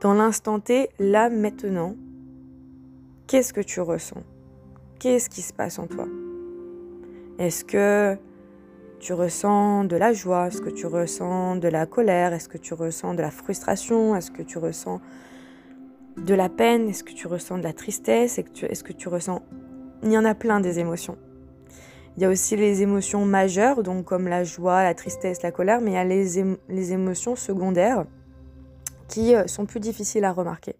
Dans 0.00 0.14
l'instant 0.14 0.60
T, 0.60 0.88
là 0.98 1.28
maintenant, 1.28 1.94
qu'est-ce 3.26 3.52
que 3.52 3.60
tu 3.60 3.80
ressens? 3.80 4.22
Qu'est-ce 4.98 5.28
qui 5.28 5.42
se 5.42 5.52
passe 5.52 5.78
en 5.78 5.86
toi? 5.86 6.06
Est-ce 7.38 7.64
que 7.64 8.16
tu 8.98 9.12
ressens 9.12 9.84
de 9.84 9.96
la 9.96 10.12
joie? 10.12 10.48
Est-ce 10.48 10.60
que 10.60 10.70
tu 10.70 10.86
ressens 10.86 11.56
de 11.56 11.68
la 11.68 11.86
colère? 11.86 12.32
Est-ce 12.32 12.48
que 12.48 12.58
tu 12.58 12.74
ressens 12.74 13.14
de 13.14 13.20
la 13.20 13.30
frustration? 13.30 14.16
Est-ce 14.16 14.30
que 14.30 14.42
tu 14.42 14.58
ressens 14.58 15.00
de 16.16 16.34
la 16.34 16.48
peine? 16.48 16.88
Est-ce 16.88 17.04
que 17.04 17.12
tu 17.12 17.26
ressens 17.26 17.58
de 17.58 17.62
la 17.62 17.72
tristesse? 17.72 18.38
Est-ce 18.38 18.82
que 18.82 18.92
tu 18.92 19.08
ressens... 19.08 19.42
Il 20.02 20.10
y 20.10 20.18
en 20.18 20.24
a 20.24 20.34
plein 20.34 20.60
des 20.60 20.78
émotions. 20.78 21.16
Il 22.20 22.24
y 22.24 22.26
a 22.26 22.28
aussi 22.28 22.54
les 22.54 22.82
émotions 22.82 23.24
majeures, 23.24 23.82
donc 23.82 24.04
comme 24.04 24.28
la 24.28 24.44
joie, 24.44 24.82
la 24.82 24.92
tristesse, 24.92 25.40
la 25.42 25.52
colère, 25.52 25.80
mais 25.80 25.92
il 25.92 25.94
y 25.94 25.96
a 25.96 26.04
les, 26.04 26.44
les 26.68 26.92
émotions 26.92 27.34
secondaires 27.34 28.04
qui 29.08 29.34
euh, 29.34 29.46
sont 29.46 29.64
plus 29.64 29.80
difficiles 29.80 30.26
à 30.26 30.32
remarquer. 30.32 30.76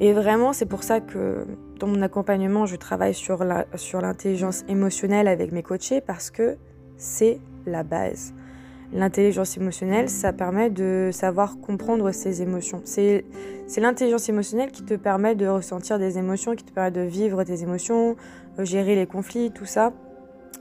Et 0.00 0.12
vraiment, 0.12 0.52
c'est 0.52 0.66
pour 0.66 0.82
ça 0.82 0.98
que 0.98 1.46
dans 1.78 1.86
mon 1.86 2.02
accompagnement, 2.02 2.66
je 2.66 2.74
travaille 2.74 3.14
sur 3.14 3.44
l'intelligence 3.44 4.56
sur 4.56 4.68
émotionnelle 4.68 5.28
avec 5.28 5.52
mes 5.52 5.62
coachés 5.62 6.00
parce 6.00 6.32
que 6.32 6.56
c'est 6.96 7.38
la 7.64 7.84
base. 7.84 8.34
L'intelligence 8.92 9.56
émotionnelle, 9.56 10.08
ça 10.08 10.32
permet 10.32 10.68
de 10.68 11.10
savoir 11.12 11.60
comprendre 11.60 12.10
ses 12.10 12.42
émotions. 12.42 12.82
C'est 12.84 13.24
l'intelligence 13.76 14.28
émotionnelle 14.28 14.72
qui 14.72 14.82
te 14.82 14.94
permet 14.94 15.36
de 15.36 15.46
ressentir 15.46 16.00
des 16.00 16.18
émotions, 16.18 16.56
qui 16.56 16.64
te 16.64 16.72
permet 16.72 16.90
de 16.90 17.02
vivre 17.02 17.44
tes 17.44 17.62
émotions, 17.62 18.16
gérer 18.58 18.96
les 18.96 19.06
conflits, 19.06 19.52
tout 19.52 19.64
ça. 19.64 19.92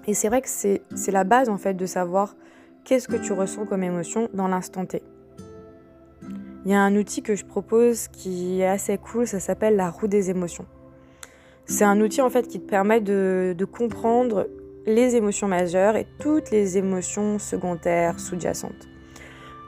Et 0.07 0.13
c'est 0.13 0.27
vrai 0.27 0.41
que 0.41 0.49
c'est 0.49 1.11
la 1.11 1.23
base 1.23 1.49
en 1.49 1.57
fait 1.57 1.73
de 1.73 1.85
savoir 1.85 2.35
qu'est-ce 2.83 3.07
que 3.07 3.15
tu 3.15 3.31
ressens 3.33 3.65
comme 3.65 3.83
émotion 3.83 4.29
dans 4.33 4.47
l'instant 4.47 4.85
T. 4.85 5.01
Il 6.65 6.71
y 6.71 6.73
a 6.73 6.81
un 6.81 6.95
outil 6.95 7.21
que 7.21 7.35
je 7.35 7.45
propose 7.45 8.07
qui 8.07 8.61
est 8.61 8.67
assez 8.67 8.97
cool, 8.97 9.27
ça 9.27 9.39
s'appelle 9.39 9.75
la 9.75 9.89
roue 9.89 10.07
des 10.07 10.29
émotions. 10.29 10.65
C'est 11.65 11.83
un 11.85 11.99
outil 12.01 12.21
en 12.21 12.29
fait 12.29 12.47
qui 12.47 12.59
te 12.59 12.69
permet 12.69 13.01
de, 13.01 13.55
de 13.57 13.65
comprendre 13.65 14.47
les 14.85 15.15
émotions 15.15 15.47
majeures 15.47 15.95
et 15.95 16.05
toutes 16.19 16.51
les 16.51 16.77
émotions 16.77 17.39
secondaires 17.39 18.19
sous-jacentes. 18.19 18.89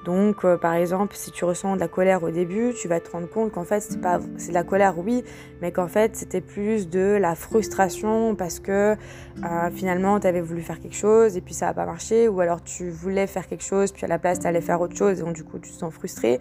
Donc, 0.06 0.46
euh, 0.46 0.56
par 0.56 0.76
exemple, 0.76 1.16
si 1.16 1.32
tu 1.32 1.46
ressens 1.46 1.76
de 1.76 1.80
la 1.80 1.88
colère 1.88 2.22
au 2.22 2.30
début, 2.30 2.74
tu 2.80 2.88
vas 2.88 3.00
te 3.00 3.10
rendre 3.10 3.28
compte 3.28 3.52
qu'en 3.52 3.64
fait, 3.64 3.80
c'est 3.80 4.00
pas, 4.00 4.20
c'est 4.38 4.50
de 4.50 4.54
la 4.54 4.64
colère, 4.64 5.00
oui, 5.00 5.24
mais 5.62 5.72
qu'en 5.72 5.88
fait, 5.88 6.16
c'était 6.16 6.42
plus 6.42 6.88
de 6.90 7.18
la 7.20 7.34
frustration 7.34 8.36
parce 8.36 8.60
que 8.60 8.96
euh, 9.44 9.70
finalement, 9.74 10.20
tu 10.20 10.28
avais 10.28 10.42
voulu 10.42 10.62
faire 10.62 10.80
quelque 10.80 10.96
chose 10.96 11.36
et 11.36 11.42
puis 11.42 11.56
ça 11.56 11.66
n'a 11.66 11.74
pas 11.74 11.88
marché, 11.88 12.28
ou 12.28 12.40
alors 12.40 12.64
tu 12.64 12.92
voulais 12.92 13.26
faire 13.26 13.48
quelque 13.48 13.64
chose, 13.64 13.92
puis 13.92 14.06
à 14.06 14.08
la 14.08 14.20
place, 14.20 14.40
tu 14.40 14.46
allais 14.46 14.62
faire 14.62 14.80
autre 14.80 14.96
chose 14.96 15.20
et 15.20 15.24
donc 15.24 15.34
du 15.34 15.44
coup, 15.44 15.58
tu 15.58 15.72
te 15.72 15.76
sens 15.76 15.92
frustré. 15.92 16.40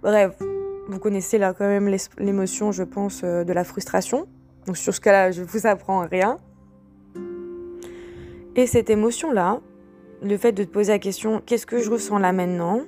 Bref, 0.00 0.36
vous 0.88 0.98
connaissez 1.00 1.38
là 1.38 1.54
quand 1.54 1.66
même 1.66 1.92
l'émotion, 2.18 2.70
je 2.70 2.84
pense, 2.84 3.22
euh, 3.24 3.42
de 3.42 3.52
la 3.52 3.64
frustration. 3.64 4.28
Donc, 4.66 4.76
sur 4.76 4.94
ce 4.94 5.00
cas-là, 5.00 5.32
je 5.32 5.42
vous 5.42 5.66
apprends 5.66 6.06
rien. 6.06 6.38
Et 8.54 8.68
cette 8.68 8.90
émotion-là, 8.90 9.58
le 10.22 10.36
fait 10.36 10.52
de 10.52 10.62
te 10.62 10.70
poser 10.70 10.92
la 10.92 11.00
question 11.00 11.42
qu'est-ce 11.44 11.66
que 11.66 11.78
je 11.78 11.90
ressens 11.90 12.18
là 12.18 12.32
maintenant? 12.32 12.82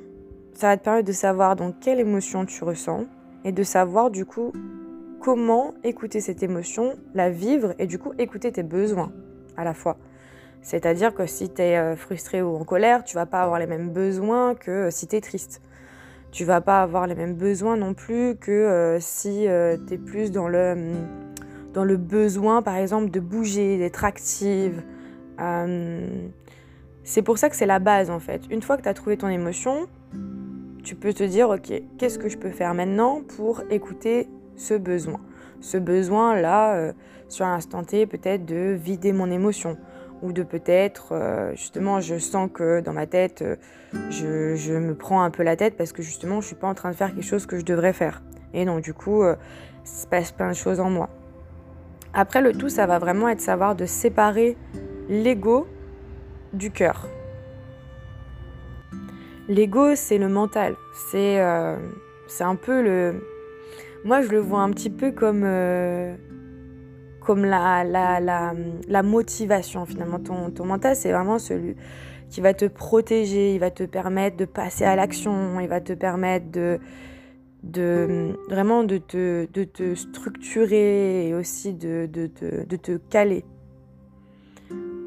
Ça 0.55 0.69
va 0.69 0.77
te 0.77 0.85
permettre 0.85 1.07
de 1.07 1.13
savoir 1.13 1.57
donc 1.57 1.77
quelle 1.81 2.01
émotion 2.01 2.47
tu 2.47 2.63
ressens 2.65 3.07
et 3.45 3.53
de 3.53 3.63
savoir 3.63 4.11
du 4.11 4.25
coup 4.25 4.53
comment 5.21 5.75
écouter 5.85 6.21
cette 6.21 6.43
émotion, 6.43 6.97
la 7.15 7.31
vivre 7.31 7.75
et 7.79 7.87
du 7.87 7.99
coup 7.99 8.13
écouter 8.19 8.53
tes 8.53 8.63
besoins 8.63 9.13
à 9.57 9.65
la 9.65 9.75
fois. 9.75 9.97
C'est-à-dire 10.63 11.15
que 11.15 11.27
si 11.27 11.51
tu 11.51 11.63
es 11.63 11.77
euh, 11.77 11.97
frustré 11.97 12.41
ou 12.41 12.57
en 12.57 12.65
colère, 12.65 13.05
tu 13.05 13.15
vas 13.15 13.27
pas 13.27 13.43
avoir 13.43 13.59
les 13.59 13.67
mêmes 13.67 13.91
besoins 13.91 14.55
que 14.55 14.71
euh, 14.71 14.91
si 14.91 15.07
tu 15.07 15.17
es 15.17 15.21
triste. 15.21 15.61
Tu 16.31 16.45
vas 16.45 16.61
pas 16.61 16.83
avoir 16.83 17.07
les 17.07 17.15
mêmes 17.15 17.35
besoins 17.35 17.77
non 17.77 17.95
plus 17.95 18.37
que 18.37 18.51
euh, 18.51 18.99
si 18.99 19.47
tu 19.87 19.95
es 19.95 19.99
plus 19.99 20.33
dans 20.33 20.49
le, 20.49 20.95
dans 21.73 21.85
le 21.85 21.97
besoin 21.97 22.63
par 22.63 22.77
exemple 22.77 23.11
de 23.11 23.21
bouger, 23.21 23.79
d'être 23.79 24.05
active. 24.05 24.83
C'est 27.05 27.23
pour 27.23 27.39
ça 27.39 27.51
que 27.51 27.57
c'est 27.57 27.67
la 27.67 27.79
base 27.79 28.11
en 28.11 28.19
fait. 28.19 28.43
Une 28.51 28.63
fois 28.63 28.77
que 28.77 28.83
tu 28.83 28.89
as 28.89 28.95
trouvé 28.95 29.17
ton 29.17 29.29
émotion, 29.29 29.87
tu 30.85 30.95
peux 30.95 31.15
te 31.15 31.25
dire, 31.25 31.49
ok, 31.49 31.73
qu'est-ce 31.99 32.19
que 32.19 32.29
je 32.29 32.37
peux 32.37 32.51
faire 32.51 32.75
maintenant 32.75 33.23
pour 33.37 33.63
écouter 33.71 34.29
ce 34.55 34.75
besoin? 34.75 35.19
Ce 35.61 35.79
besoin-là, 35.79 36.77
euh, 36.77 36.93
sur 37.29 37.47
l'instant 37.47 37.83
T, 37.83 38.07
peut-être 38.07 38.45
de 38.45 38.77
vider 38.79 39.13
mon 39.13 39.31
émotion. 39.31 39.79
Ou 40.23 40.33
de 40.33 40.43
peut-être, 40.43 41.13
euh, 41.13 41.53
justement, 41.55 42.01
je 42.01 42.19
sens 42.19 42.49
que 42.53 42.81
dans 42.81 42.93
ma 42.93 43.07
tête, 43.07 43.43
euh, 43.43 43.57
je, 44.11 44.73
me 44.73 44.95
prends 44.95 45.23
un 45.23 45.31
peu 45.31 45.43
la 45.43 45.57
tête 45.57 45.77
parce 45.77 45.93
que 45.93 46.03
justement, 46.03 46.41
je 46.41 46.47
suis 46.49 46.57
pas 46.57 46.69
en 46.69 46.75
train 46.75 46.91
de 46.91 46.97
faire 46.97 47.15
quelque 47.15 47.25
chose 47.25 47.47
que 47.47 47.59
je 47.59 47.65
devrais 47.65 47.93
faire. 47.93 48.23
Et 48.53 48.65
donc, 48.65 48.83
du 48.83 48.95
coup, 48.95 49.25
il 49.25 49.37
se 49.89 50.07
passe 50.07 50.33
plein 50.33 50.51
de 50.51 50.57
choses 50.57 50.81
en 50.81 50.91
moi. 50.91 51.09
Après, 52.13 52.41
le 52.41 52.53
tout, 52.53 52.69
ça 52.69 52.87
va 52.87 52.99
vraiment 52.99 53.29
être 53.29 53.41
savoir 53.41 53.75
de 53.75 53.87
séparer 53.87 54.57
l'ego 55.09 55.67
du 56.53 56.71
cœur. 56.71 57.09
L'ego, 59.49 59.95
c'est 59.95 60.19
le 60.19 60.29
mental. 60.29 60.77
C'est 61.11 61.41
euh, 61.41 61.77
un 62.41 62.57
peu 62.57 62.83
le. 62.83 63.23
Moi, 64.05 64.23
je 64.23 64.29
le 64.29 64.39
vois 64.39 64.61
un 64.61 64.71
petit 64.71 64.91
peu 64.91 65.13
comme, 65.13 65.43
euh, 65.45 66.15
comme 67.21 67.45
la, 67.45 67.85
la, 67.85 68.21
la, 68.21 69.03
motivation, 69.03 69.87
finalement. 69.87 70.19
Ton, 70.19 70.65
mental, 70.65 70.97
c'est 70.97 71.13
vraiment 71.13 71.39
celui 71.39 71.77
qui 72.31 72.41
va 72.41 72.55
te 72.55 72.65
protéger, 72.65 73.55
il 73.55 73.61
va 73.61 73.71
te 73.71 73.85
permettre 73.85 74.37
de 74.37 74.45
passer 74.45 74.85
à 74.85 74.97
l'action, 74.97 75.61
il 75.61 75.69
va 75.69 75.81
te 75.81 75.93
permettre 75.93 76.51
de, 76.51 76.81
de 77.63 78.37
vraiment 78.49 78.83
de 78.83 78.99
te, 78.99 79.95
structurer 79.95 81.29
et 81.29 81.35
aussi 81.35 81.73
de, 81.73 82.09
de, 82.11 82.31
de 82.65 82.77
te 82.77 82.97
caler. 82.97 83.45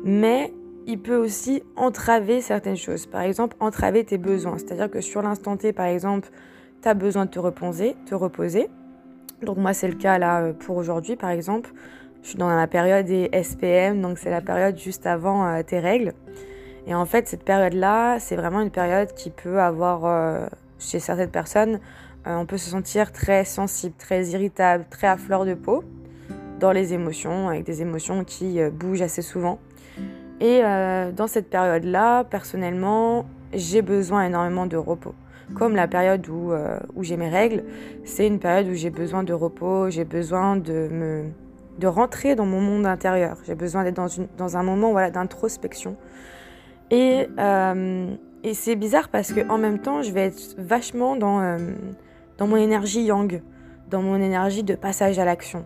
Mais 0.04 0.54
il 0.88 1.00
peut 1.00 1.18
aussi 1.18 1.62
entraver 1.76 2.42
certaines 2.42 2.78
choses. 2.78 3.06
Par 3.06 3.22
exemple, 3.22 3.58
entraver 3.60 4.06
tes 4.06 4.18
besoins. 4.18 4.58
C'est-à-dire 4.58 4.90
que 4.90 5.02
sur 5.02 5.22
l'instant 5.22 5.58
T, 5.58 5.74
par 5.74 5.86
exemple, 5.86 6.30
tu 6.82 6.88
as 6.88 6.94
besoin 6.94 7.26
de 7.26 7.30
te 7.30 7.40
reposer, 7.40 7.96
te 8.06 8.16
reposer. 8.16 8.70
Donc 9.44 9.58
moi, 9.58 9.74
c'est 9.74 9.90
le 9.90 9.96
cas 9.96 10.18
là 10.18 10.42
euh, 10.42 10.54
pour 10.54 10.78
aujourd'hui, 10.78 11.18
par 11.18 11.30
exemple. 11.30 11.72
Je 12.24 12.30
suis 12.30 12.38
dans 12.38 12.50
la 12.50 12.68
période 12.68 13.06
des 13.06 13.30
SPM, 13.34 14.02
donc 14.02 14.18
c'est 14.18 14.32
la 14.32 14.42
période 14.42 14.78
juste 14.78 15.06
avant 15.06 15.46
euh, 15.46 15.62
tes 15.62 15.80
règles. 15.80 16.14
Et 16.88 16.96
en 16.96 17.06
fait, 17.06 17.28
cette 17.28 17.44
période-là, 17.44 18.18
c'est 18.20 18.38
vraiment 18.38 18.62
une 18.62 18.72
période 18.72 19.14
qui 19.14 19.30
peut 19.30 19.60
avoir, 19.60 20.06
euh, 20.06 20.48
chez 20.80 21.00
certaines 21.00 21.30
personnes, 21.30 21.80
on 22.30 22.46
peut 22.46 22.58
se 22.58 22.70
sentir 22.70 23.14
très 23.14 23.46
sensible, 23.46 23.96
très 23.98 24.26
irritable, 24.28 24.86
très 24.90 25.08
à 25.08 25.16
fleur 25.16 25.46
de 25.46 25.54
peau 25.54 25.86
dans 26.60 26.74
les 26.74 26.94
émotions, 26.94 27.48
avec 27.48 27.64
des 27.64 27.82
émotions 27.82 28.26
qui 28.26 28.60
bougent 28.70 29.02
assez 29.02 29.22
souvent. 29.22 29.60
Et 30.40 30.62
euh, 30.64 31.12
dans 31.12 31.28
cette 31.28 31.50
période-là, 31.50 32.24
personnellement, 32.24 33.26
j'ai 33.54 33.82
besoin 33.82 34.26
énormément 34.26 34.66
de 34.66 34.78
repos. 34.78 35.16
Comme 35.56 35.76
la 35.76 35.88
période 35.88 36.28
où, 36.28 36.52
euh, 36.52 36.78
où 36.96 37.04
j'ai 37.04 37.16
mes 37.16 37.30
règles, 37.30 37.64
c'est 38.04 38.28
une 38.28 38.38
période 38.38 38.68
où 38.68 38.74
j'ai 38.74 38.90
besoin 38.90 39.24
de 39.24 39.34
repos, 39.34 39.90
j'ai 39.90 40.04
besoin 40.04 40.58
de, 40.58 40.90
me, 40.92 41.24
de 41.80 41.88
rentrer 41.88 42.36
dans 42.36 42.46
mon 42.46 42.60
monde 42.60 42.86
intérieur. 42.86 43.38
J'ai 43.46 43.56
besoin 43.56 43.84
d'être 43.86 43.96
dans, 43.96 44.08
dans 44.38 44.58
un 44.58 44.64
moment 44.64 44.92
voilà, 44.92 45.10
d'introspection. 45.10 45.96
Et, 46.92 47.28
euh, 47.40 48.14
et 48.44 48.54
c'est 48.54 48.76
bizarre 48.76 49.08
parce 49.08 49.32
qu'en 49.32 49.58
même 49.58 49.80
temps, 49.80 50.02
je 50.02 50.12
vais 50.12 50.26
être 50.26 50.56
vachement 50.58 51.16
dans, 51.16 51.58
dans 52.38 52.48
mon 52.48 52.58
énergie 52.58 53.04
yang, 53.04 53.42
dans 53.90 54.02
mon 54.02 54.18
énergie 54.18 54.64
de 54.64 54.76
passage 54.76 55.18
à 55.18 55.24
l'action. 55.26 55.66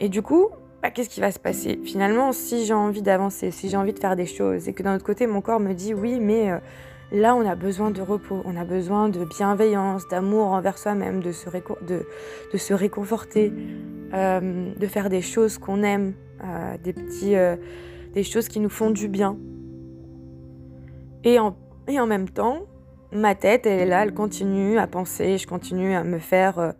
Et 0.00 0.08
du 0.08 0.22
coup, 0.22 0.48
qu'est-ce 0.90 1.08
qui 1.08 1.20
va 1.20 1.30
se 1.30 1.38
passer 1.38 1.80
Finalement, 1.84 2.32
si 2.32 2.66
j'ai 2.66 2.74
envie 2.74 3.02
d'avancer, 3.02 3.50
si 3.50 3.68
j'ai 3.68 3.76
envie 3.76 3.92
de 3.92 3.98
faire 3.98 4.16
des 4.16 4.26
choses, 4.26 4.68
et 4.68 4.72
que 4.72 4.82
d'un 4.82 4.94
autre 4.94 5.04
côté, 5.04 5.26
mon 5.26 5.40
corps 5.40 5.60
me 5.60 5.72
dit 5.72 5.94
oui, 5.94 6.20
mais 6.20 6.50
euh, 6.50 6.58
là, 7.12 7.34
on 7.34 7.46
a 7.46 7.54
besoin 7.54 7.90
de 7.90 8.02
repos, 8.02 8.42
on 8.44 8.56
a 8.56 8.64
besoin 8.64 9.08
de 9.08 9.24
bienveillance, 9.24 10.06
d'amour 10.08 10.48
envers 10.48 10.76
soi-même, 10.78 11.20
de, 11.22 11.32
se 11.32 11.48
de, 11.48 12.06
de 12.52 12.58
se 12.58 12.74
réconforter, 12.74 13.52
euh, 14.12 14.74
de 14.74 14.86
faire 14.86 15.08
des 15.08 15.22
choses 15.22 15.58
qu'on 15.58 15.82
aime, 15.82 16.12
euh, 16.42 16.76
des, 16.82 16.92
petits, 16.92 17.34
des 18.12 18.22
choses 18.22 18.48
qui 18.48 18.60
nous 18.60 18.68
font 18.68 18.90
du 18.90 19.08
bien. 19.08 19.38
Et 21.24 21.38
en, 21.38 21.56
et 21.88 21.98
en 21.98 22.06
même 22.06 22.28
temps, 22.28 22.66
ma 23.12 23.34
tête, 23.34 23.64
elle 23.64 23.80
est 23.80 23.86
là, 23.86 24.02
elle 24.02 24.12
continue 24.12 24.78
à 24.78 24.86
penser, 24.86 25.38
je 25.38 25.46
continue 25.46 25.94
à 25.94 26.04
me 26.04 26.18
faire 26.18 26.74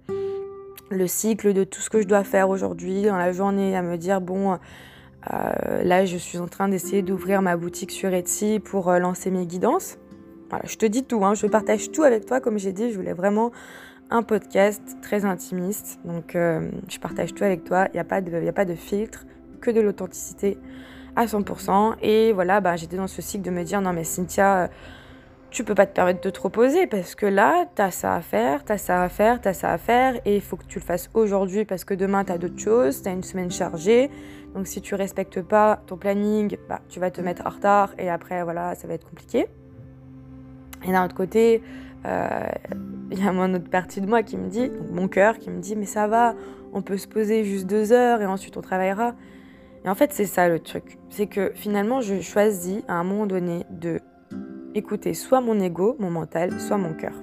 le 0.91 1.07
cycle 1.07 1.53
de 1.53 1.65
tout 1.65 1.81
ce 1.81 1.91
que 1.91 2.01
je 2.01 2.07
dois 2.07 2.25
faire 2.25 2.49
aujourd'hui 2.49 3.03
dans 3.03 3.17
la 3.17 3.33
journée, 3.33 3.77
à 3.77 3.83
me 3.83 3.97
dire 3.97 4.21
bon, 4.21 4.59
euh, 5.33 5.83
là 5.83 6.05
je 6.05 6.17
suis 6.17 6.39
en 6.39 6.49
train 6.49 6.69
d'essayer 6.69 7.03
d'ouvrir 7.03 7.43
ma 7.43 7.57
boutique 7.57 7.91
sur 7.91 8.13
Etsy 8.13 8.61
pour 8.61 8.91
euh, 8.91 8.99
lancer 8.99 9.31
mes 9.31 9.47
guidances. 9.47 9.99
Voilà, 10.51 10.67
je 10.67 10.77
te 10.77 10.87
dis 10.87 11.05
tout, 11.05 11.25
hein, 11.25 11.35
je 11.35 11.47
partage 11.47 11.91
tout 11.91 12.03
avec 12.03 12.27
toi, 12.27 12.41
comme 12.41 12.59
j'ai 12.59 12.73
dit, 12.73 12.91
je 12.91 12.97
voulais 12.97 13.15
vraiment 13.15 13.51
un 14.11 14.23
podcast 14.23 14.83
très 15.01 15.25
intimiste, 15.25 15.99
donc 16.05 16.37
euh, 16.37 16.71
je 16.89 16.99
partage 16.99 17.35
tout 17.35 17.43
avec 17.43 17.65
toi, 17.65 17.87
il 17.89 17.95
n'y 17.95 18.01
a, 18.01 18.05
pas 18.05 18.21
de, 18.21 18.47
a 18.47 18.53
pas 18.53 18.67
de 18.67 18.75
filtre, 18.75 19.25
que 19.61 19.71
de 19.71 19.81
l'authenticité 19.81 20.59
à 21.17 21.25
100%. 21.25 21.95
Et 22.03 22.33
voilà, 22.33 22.61
bah, 22.61 22.77
j'étais 22.77 22.97
dans 22.97 23.07
ce 23.07 23.23
cycle 23.23 23.43
de 23.43 23.51
me 23.51 23.65
dire 23.65 23.81
non 23.81 23.93
mais 23.95 24.05
Cynthia 24.05 24.69
tu 25.55 25.63
peux 25.63 25.77
pas 25.77 25.87
te 25.87 25.95
permettre 25.95 26.21
de 26.21 26.31
te 26.31 26.41
reposer 26.41 26.89
parce 26.89 27.15
que 27.15 27.27
là, 27.27 27.67
tu 27.77 27.81
as 27.81 27.93
ça 27.93 28.17
à 28.17 28.21
faire, 28.21 28.65
tu 28.65 28.73
as 28.73 28.79
ça 28.79 29.03
à 29.03 29.09
faire, 29.09 29.41
tu 29.41 29.47
as 29.47 29.55
ça 29.55 29.73
à 29.73 29.79
faire 29.79 30.21
et 30.25 30.35
il 30.35 30.41
faut 30.41 30.57
que 30.57 30.67
tu 30.67 30.81
le 30.81 30.85
fasses 30.85 31.09
aujourd'hui 31.15 31.65
parce 31.65 31.85
que 31.85 31.95
demain, 31.95 32.25
tu 32.25 32.33
as 32.33 32.39
d'autres 32.39 32.59
choses, 32.59 33.03
tu 33.03 33.09
as 33.09 33.13
une 33.13 33.23
semaine 33.23 33.53
chargée. 33.53 34.11
Donc 34.55 34.67
si 34.67 34.81
tu 34.81 34.97
respectes 34.97 35.41
pas 35.43 35.81
ton 35.87 35.97
planning, 35.97 36.57
bah, 36.69 36.81
tu 36.89 36.99
vas 36.99 37.13
te 37.13 37.21
mettre 37.21 37.47
en 37.47 37.51
retard 37.51 37.95
et 37.99 38.11
après, 38.11 38.43
voilà, 38.43 38.75
ça 38.75 38.89
va 38.89 38.95
être 38.95 39.09
compliqué. 39.09 39.47
Et 40.87 40.91
d'un 40.91 41.05
autre 41.05 41.15
côté, 41.15 41.63
euh, 42.05 42.29
il 43.13 43.25
y 43.25 43.27
a 43.27 43.31
une 43.31 43.55
autre 43.55 43.71
partie 43.71 44.01
de 44.01 44.09
moi 44.09 44.25
qui 44.25 44.37
me 44.37 44.49
dit, 44.49 44.73
mon 44.91 45.07
cœur 45.07 45.39
qui 45.39 45.51
me 45.51 45.61
dit, 45.61 45.77
mais 45.77 45.87
ça 45.87 46.09
va, 46.09 46.35
on 46.73 46.83
peut 46.83 46.99
se 46.99 47.07
poser 47.07 47.45
juste 47.45 47.67
deux 47.67 47.93
heures 47.93 48.21
et 48.21 48.27
ensuite 48.27 48.57
on 48.57 48.61
travaillera. 48.61 49.15
Et 49.85 49.89
en 49.89 49.95
fait, 49.95 50.13
c'est 50.13 50.27
ça 50.27 50.49
le 50.49 50.59
truc. 50.59 50.99
C'est 51.11 51.29
que 51.29 51.53
finalement, 51.55 52.01
je 52.01 52.21
choisis 52.21 52.83
à 52.89 52.95
un 52.95 53.05
moment 53.05 53.27
donné 53.27 53.65
de 53.71 54.01
écouter 54.75 55.15
soit 55.15 55.41
mon 55.41 55.61
ego, 55.61 55.97
mon 55.99 56.11
mental, 56.11 56.61
soit 56.61 56.79
mon 56.79 56.95
cœur. 56.95 57.15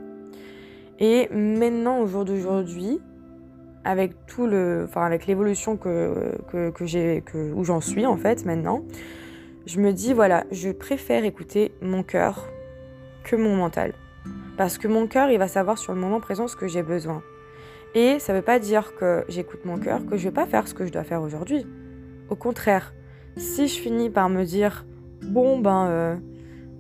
Et 1.00 1.30
maintenant, 1.34 2.00
au 2.00 2.08
jour 2.08 2.26
d'aujourd'hui, 2.26 3.00
avec 3.84 4.26
tout 4.28 4.46
le, 4.46 4.86
enfin 4.88 5.04
avec 5.04 5.26
l'évolution 5.26 5.78
que, 5.78 6.38
que, 6.52 6.86
j'ai, 6.86 7.24
que, 7.26 7.52
où 7.52 7.64
j'en 7.64 7.82
suis 7.82 8.06
en 8.06 8.18
fait 8.18 8.46
maintenant, 8.46 8.84
je 9.66 9.80
me 9.80 9.92
dis 9.92 10.14
voilà, 10.14 10.44
je 10.52 10.70
préfère 10.70 11.24
écouter 11.26 11.72
mon 11.82 12.04
cœur 12.04 12.48
que 13.24 13.36
mon 13.36 13.56
mental, 13.56 13.94
parce 14.58 14.78
que 14.78 14.88
mon 14.88 15.08
cœur, 15.08 15.30
il 15.30 15.40
va 15.40 15.48
savoir 15.48 15.78
sur 15.78 15.94
le 15.94 16.00
moment 16.00 16.20
présent 16.20 16.48
ce 16.48 16.56
que 16.56 16.68
j'ai 16.68 16.84
besoin. 16.84 17.24
Et 17.94 18.20
ça 18.20 18.34
ne 18.34 18.38
veut 18.38 18.44
pas 18.44 18.60
dire 18.60 18.96
que 18.96 19.26
j'écoute 19.28 19.66
mon 19.66 19.78
cœur, 19.78 20.06
que 20.06 20.18
je 20.18 20.24
vais 20.24 20.34
pas 20.34 20.46
faire 20.46 20.68
ce 20.68 20.74
que 20.74 20.86
je 20.86 20.92
dois 20.92 21.04
faire 21.04 21.22
aujourd'hui. 21.22 21.66
Au 22.30 22.36
contraire, 22.36 22.94
si 23.38 23.68
je 23.68 23.80
finis 23.80 24.10
par 24.10 24.30
me 24.30 24.44
dire 24.46 24.86
bon 25.24 25.60
ben 25.60 25.88
euh, 25.88 26.16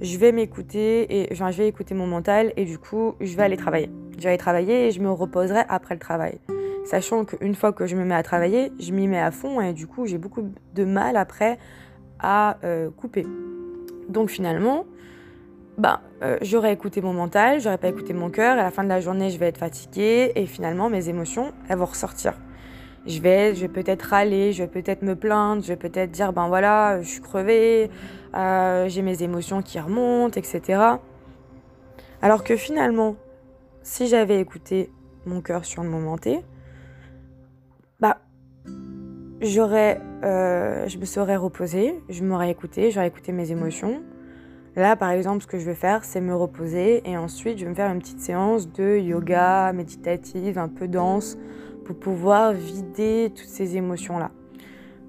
je 0.02 0.18
vais 0.18 0.32
m'écouter 0.32 1.22
et 1.22 1.36
je 1.36 1.44
vais 1.44 1.68
écouter 1.68 1.94
mon 1.94 2.08
mental 2.08 2.52
et 2.58 2.66
du 2.66 2.78
coup, 2.78 3.16
je 3.22 3.36
vais 3.36 3.44
aller 3.44 3.58
travailler. 3.58 3.90
Je 4.18 4.24
vais 4.24 4.30
aller 4.30 4.38
travailler 4.38 4.88
et 4.88 4.92
je 4.92 5.00
me 5.00 5.12
reposerai 5.12 5.62
après 5.70 5.94
le 5.94 6.00
travail. 6.00 6.40
Sachant 6.86 7.26
qu'une 7.26 7.54
fois 7.54 7.72
que 7.72 7.86
je 7.86 7.96
me 7.96 8.04
mets 8.04 8.16
à 8.16 8.24
travailler, 8.24 8.72
je 8.80 8.92
m'y 8.92 9.08
mets 9.08 9.20
à 9.20 9.30
fond 9.32 9.62
et 9.62 9.74
du 9.74 9.86
coup, 9.86 10.08
j'ai 10.08 10.18
beaucoup 10.18 10.52
de 10.74 10.84
mal 10.84 11.16
après 11.16 11.60
à 12.20 12.58
euh, 12.64 12.90
couper. 12.90 13.26
Donc 14.10 14.30
finalement, 14.30 14.86
bah, 15.78 16.02
j'aurais 16.42 16.74
écouté 16.74 17.02
mon 17.02 17.14
mental, 17.14 17.60
j'aurais 17.60 17.78
pas 17.78 17.88
écouté 17.88 18.14
mon 18.14 18.30
cœur, 18.30 18.54
à 18.54 18.64
la 18.64 18.72
fin 18.72 18.84
de 18.84 18.90
la 18.90 19.00
journée, 19.00 19.30
je 19.30 19.38
vais 19.38 19.48
être 19.48 19.58
fatiguée, 19.58 20.32
et 20.36 20.46
finalement, 20.46 20.90
mes 20.90 21.10
émotions, 21.10 21.54
elles 21.70 21.78
vont 21.78 21.86
ressortir. 21.86 22.34
Je 23.08 23.20
vais, 23.20 23.56
je 23.56 23.62
vais 23.62 23.68
peut-être 23.68 24.04
râler, 24.04 24.54
je 24.54 24.64
vais 24.64 24.70
peut-être 24.70 25.02
me 25.02 25.16
plaindre, 25.16 25.64
je 25.64 25.70
vais 25.70 25.76
peut-être 25.76 26.12
dire, 26.12 26.34
ben 26.34 26.48
voilà, 26.48 27.02
je 27.02 27.08
suis 27.08 27.22
crevée, 27.22 27.90
euh, 28.36 28.88
j'ai 28.90 29.02
mes 29.02 29.24
émotions 29.24 29.64
qui 29.64 29.80
remontent, 29.80 30.40
etc. 30.40 30.80
Alors 32.22 32.44
que 32.44 32.56
finalement, 32.56 33.16
si 33.82 34.08
j'avais 34.08 34.40
écouté 34.40 34.92
mon 35.26 35.42
cœur 35.42 35.66
sur 35.66 35.82
le 35.82 35.90
moment 35.90 36.18
T, 36.18 36.42
bah, 38.00 38.20
j'aurais, 39.42 40.00
euh, 40.24 40.88
je 40.88 41.00
me 41.00 41.06
serais 41.06 41.38
reposée, 41.38 42.00
je 42.10 42.24
m'aurais 42.24 42.52
écouté, 42.52 42.92
j'aurais 42.92 43.08
écouté 43.08 43.32
mes 43.32 43.52
émotions. 43.52 44.04
Là, 44.76 44.96
par 44.96 45.10
exemple, 45.10 45.42
ce 45.42 45.48
que 45.48 45.58
je 45.60 45.66
vais 45.66 45.76
faire, 45.76 46.06
c'est 46.06 46.22
me 46.22 46.36
reposer 46.36 47.02
et 47.10 47.18
ensuite, 47.18 47.58
je 47.58 47.66
vais 47.66 47.72
me 47.72 47.76
faire 47.76 47.92
une 47.92 48.00
petite 48.00 48.22
séance 48.22 48.72
de 48.72 48.98
yoga 48.98 49.74
méditative, 49.74 50.58
un 50.58 50.70
peu 50.70 50.88
dense, 50.88 51.38
pour 51.86 51.98
pouvoir 51.98 52.54
vider 52.54 53.32
toutes 53.36 53.50
ces 53.50 53.78
émotions-là 53.78 54.32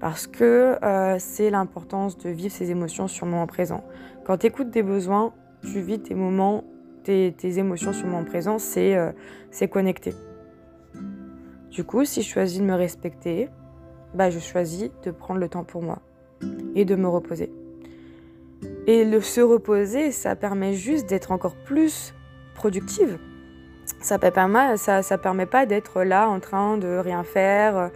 parce 0.03 0.27
que 0.27 0.75
euh, 0.83 1.15
c'est 1.17 1.49
l'importance 1.49 2.17
de 2.17 2.29
vivre 2.29 2.53
ces 2.53 2.71
émotions 2.71 3.07
sur 3.07 3.25
le 3.25 3.31
moment 3.31 3.47
présent. 3.47 3.85
Quand 4.25 4.37
tu 4.37 4.47
écoutes 4.47 4.69
tes 4.69 4.83
besoins, 4.83 5.31
tu 5.61 5.79
vis 5.79 5.97
tes 5.97 6.13
moments, 6.13 6.65
tes, 7.05 7.33
émotions 7.41 7.93
sur 7.93 8.07
le 8.07 8.11
moment 8.11 8.25
présent, 8.25 8.57
euh, 8.75 9.11
c'est 9.49 9.69
connecté. 9.69 10.13
Du 11.71 11.85
coup, 11.85 12.03
si 12.03 12.21
je 12.21 12.27
choisis 12.27 12.59
de 12.59 12.65
me 12.65 12.73
respecter, 12.73 13.47
bah, 14.13 14.29
je 14.29 14.39
choisis 14.39 14.89
de 15.03 15.11
prendre 15.11 15.39
le 15.39 15.47
temps 15.47 15.63
pour 15.63 15.81
moi 15.81 15.99
et 16.75 16.83
de 16.83 16.95
me 16.97 17.07
reposer. 17.07 17.49
Et 18.87 19.05
le 19.05 19.21
se 19.21 19.39
reposer, 19.39 20.11
ça 20.11 20.35
permet 20.35 20.73
juste 20.73 21.07
d'être 21.07 21.31
encore 21.31 21.55
plus 21.55 22.13
productive. 22.55 23.19
Ça 24.03 24.17
ne 24.17 24.75
ça, 24.75 25.01
ça 25.01 25.17
permet 25.17 25.45
pas 25.45 25.65
d'être 25.65 26.03
là 26.03 26.29
en 26.29 26.39
train 26.39 26.77
de 26.77 26.97
rien 26.97 27.23
faire 27.23 27.89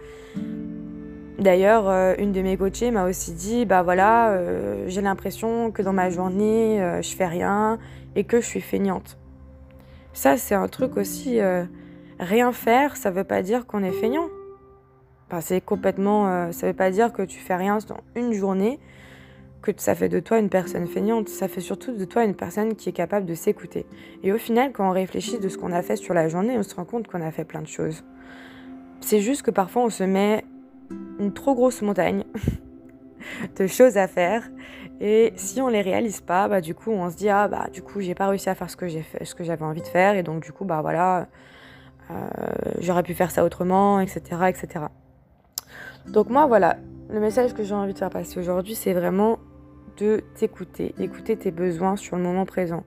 D'ailleurs, 1.38 1.88
euh, 1.88 2.14
une 2.18 2.32
de 2.32 2.42
mes 2.42 2.56
coachées 2.56 2.90
m'a 2.90 3.04
aussi 3.04 3.32
dit, 3.32 3.64
bah 3.64 3.82
voilà, 3.82 4.30
euh, 4.30 4.86
j'ai 4.88 5.00
l'impression 5.00 5.70
que 5.70 5.82
dans 5.82 5.92
ma 5.92 6.10
journée, 6.10 6.82
euh, 6.82 7.00
je 7.00 7.14
fais 7.14 7.26
rien 7.26 7.78
et 8.16 8.24
que 8.24 8.40
je 8.40 8.46
suis 8.46 8.60
feignante. 8.60 9.18
Ça, 10.12 10.36
c'est 10.36 10.56
un 10.56 10.66
truc 10.66 10.96
aussi, 10.96 11.38
rien 12.18 12.50
faire, 12.50 12.96
ça 12.96 13.12
veut 13.12 13.22
pas 13.22 13.42
dire 13.42 13.66
qu'on 13.66 13.84
est 13.84 13.92
feignant. 13.92 14.26
Enfin, 15.28 15.40
c'est 15.40 15.60
complètement, 15.60 16.50
ça 16.50 16.66
veut 16.66 16.74
pas 16.74 16.90
dire 16.90 17.12
que 17.12 17.22
tu 17.22 17.38
fais 17.38 17.54
rien 17.54 17.78
dans 17.86 18.00
une 18.16 18.32
journée, 18.32 18.80
que 19.62 19.72
ça 19.76 19.94
fait 19.94 20.08
de 20.08 20.20
toi 20.20 20.38
une 20.38 20.48
personne 20.48 20.86
feignante. 20.86 21.28
Ça 21.28 21.48
fait 21.48 21.60
surtout 21.60 21.92
de 21.92 22.04
toi 22.04 22.24
une 22.24 22.34
personne 22.34 22.76
qui 22.76 22.88
est 22.88 22.92
capable 22.92 23.26
de 23.26 23.34
s'écouter. 23.34 23.86
Et 24.22 24.32
au 24.32 24.38
final, 24.38 24.72
quand 24.72 24.88
on 24.88 24.92
réfléchit 24.92 25.38
de 25.38 25.48
ce 25.48 25.58
qu'on 25.58 25.72
a 25.72 25.82
fait 25.82 25.96
sur 25.96 26.14
la 26.14 26.28
journée, 26.28 26.56
on 26.58 26.62
se 26.62 26.74
rend 26.74 26.84
compte 26.84 27.08
qu'on 27.08 27.22
a 27.22 27.30
fait 27.30 27.44
plein 27.44 27.62
de 27.62 27.68
choses. 27.68 28.04
C'est 29.00 29.20
juste 29.20 29.42
que 29.42 29.50
parfois 29.50 29.84
on 29.84 29.90
se 29.90 30.04
met 30.04 30.44
une 31.18 31.32
trop 31.32 31.54
grosse 31.54 31.82
montagne 31.82 32.24
de 33.56 33.66
choses 33.66 33.96
à 33.96 34.08
faire. 34.08 34.48
Et 35.00 35.32
si 35.36 35.60
on 35.60 35.68
les 35.68 35.82
réalise 35.82 36.20
pas, 36.20 36.48
bah 36.48 36.60
du 36.60 36.74
coup 36.74 36.90
on 36.90 37.08
se 37.08 37.16
dit 37.16 37.28
ah 37.28 37.46
bah 37.46 37.68
du 37.72 37.82
coup 37.82 38.00
j'ai 38.00 38.14
pas 38.14 38.26
réussi 38.28 38.48
à 38.48 38.54
faire 38.54 38.68
ce 38.68 38.76
que 38.76 38.88
j'ai 38.88 39.04
ce 39.22 39.34
que 39.34 39.44
j'avais 39.44 39.64
envie 39.64 39.82
de 39.82 39.86
faire 39.86 40.16
et 40.16 40.24
donc 40.24 40.42
du 40.42 40.50
coup 40.50 40.64
bah 40.64 40.80
voilà 40.82 41.28
euh, 42.10 42.14
j'aurais 42.80 43.04
pu 43.04 43.14
faire 43.14 43.30
ça 43.30 43.44
autrement, 43.44 44.00
etc., 44.00 44.20
etc. 44.48 44.86
Donc 46.08 46.30
moi 46.30 46.46
voilà 46.46 46.78
le 47.10 47.20
message 47.20 47.54
que 47.54 47.62
j'ai 47.62 47.74
envie 47.74 47.92
de 47.92 47.98
faire 47.98 48.10
passer 48.10 48.40
aujourd'hui 48.40 48.74
c'est 48.74 48.92
vraiment 48.92 49.38
de 49.98 50.22
t'écouter, 50.34 50.94
d'écouter 50.96 51.36
tes 51.36 51.50
besoins 51.50 51.96
sur 51.96 52.16
le 52.16 52.22
moment 52.22 52.46
présent. 52.46 52.84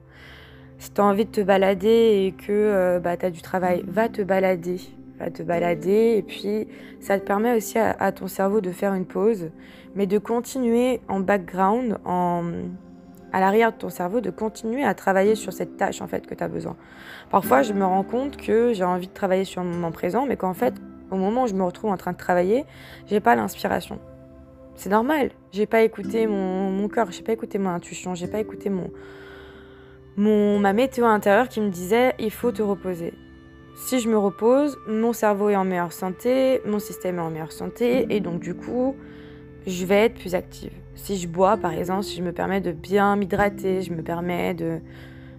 Si 0.78 0.90
tu 0.90 1.00
as 1.00 1.04
envie 1.04 1.26
de 1.26 1.30
te 1.30 1.40
balader 1.40 2.26
et 2.26 2.32
que 2.32 2.50
euh, 2.50 2.98
bah, 2.98 3.16
tu 3.16 3.26
as 3.26 3.30
du 3.30 3.42
travail, 3.42 3.84
va 3.86 4.08
te 4.08 4.22
balader 4.22 4.80
à 5.22 5.30
te 5.30 5.42
balader. 5.42 6.16
Et 6.16 6.22
puis, 6.22 6.68
ça 7.00 7.18
te 7.18 7.24
permet 7.24 7.56
aussi 7.56 7.78
à, 7.78 8.12
ton 8.12 8.26
cerveau 8.26 8.60
de 8.60 8.70
faire 8.70 8.94
une 8.94 9.06
pause, 9.06 9.50
mais 9.94 10.06
de 10.06 10.18
continuer 10.18 11.00
en 11.08 11.20
background, 11.20 11.98
en, 12.04 12.44
à 13.32 13.40
l'arrière 13.40 13.72
de 13.72 13.78
ton 13.78 13.88
cerveau, 13.88 14.20
de 14.20 14.30
continuer 14.30 14.84
à 14.84 14.94
travailler 14.94 15.34
sur 15.34 15.52
cette 15.52 15.76
tâche 15.76 16.02
en 16.02 16.08
fait 16.08 16.26
que 16.26 16.34
tu 16.34 16.44
as 16.44 16.48
besoin. 16.48 16.76
Parfois, 17.30 17.62
je 17.62 17.72
me 17.72 17.84
rends 17.84 18.04
compte 18.04 18.36
que 18.36 18.72
j'ai 18.72 18.84
envie 18.84 19.08
de 19.08 19.12
travailler 19.12 19.44
sur 19.44 19.62
le 19.62 19.70
moment 19.70 19.92
présent, 19.92 20.26
mais 20.26 20.36
qu'en 20.36 20.54
fait, 20.54 20.74
au 21.10 21.16
moment 21.16 21.44
où 21.44 21.46
je 21.46 21.54
me 21.54 21.62
retrouve 21.62 21.90
en 21.90 21.96
train 21.96 22.12
de 22.12 22.16
travailler, 22.16 22.64
j'ai 23.06 23.20
pas 23.20 23.36
l'inspiration. 23.36 23.98
C'est 24.74 24.90
normal. 24.90 25.30
J'ai 25.52 25.66
pas 25.66 25.82
écouté 25.82 26.26
mon, 26.26 26.70
mon 26.70 26.88
cœur, 26.88 27.10
j'ai 27.10 27.22
pas 27.22 27.32
écouté 27.32 27.58
mon 27.58 27.70
intuition, 27.70 28.14
j'ai 28.14 28.26
pas 28.26 28.40
écouté 28.40 28.70
mon, 28.70 28.90
mon, 30.16 30.58
ma 30.58 30.72
météo 30.72 31.04
intérieure 31.06 31.48
qui 31.48 31.60
me 31.60 31.68
disait 31.68 32.14
il 32.18 32.30
faut 32.30 32.52
te 32.52 32.62
reposer. 32.62 33.14
Si 33.74 34.00
je 34.00 34.08
me 34.08 34.18
repose, 34.18 34.78
mon 34.86 35.12
cerveau 35.12 35.48
est 35.48 35.56
en 35.56 35.64
meilleure 35.64 35.92
santé, 35.92 36.60
mon 36.66 36.78
système 36.78 37.18
est 37.18 37.22
en 37.22 37.30
meilleure 37.30 37.52
santé 37.52 38.06
et 38.10 38.20
donc 38.20 38.40
du 38.40 38.54
coup, 38.54 38.96
je 39.66 39.86
vais 39.86 40.06
être 40.06 40.14
plus 40.14 40.34
active. 40.34 40.72
Si 40.94 41.16
je 41.16 41.26
bois, 41.26 41.56
par 41.56 41.72
exemple, 41.72 42.02
si 42.02 42.16
je 42.16 42.22
me 42.22 42.32
permets 42.32 42.60
de 42.60 42.72
bien 42.72 43.16
m'hydrater, 43.16 43.82
je 43.82 43.92
me 43.92 44.02
permets 44.02 44.54
de, 44.54 44.80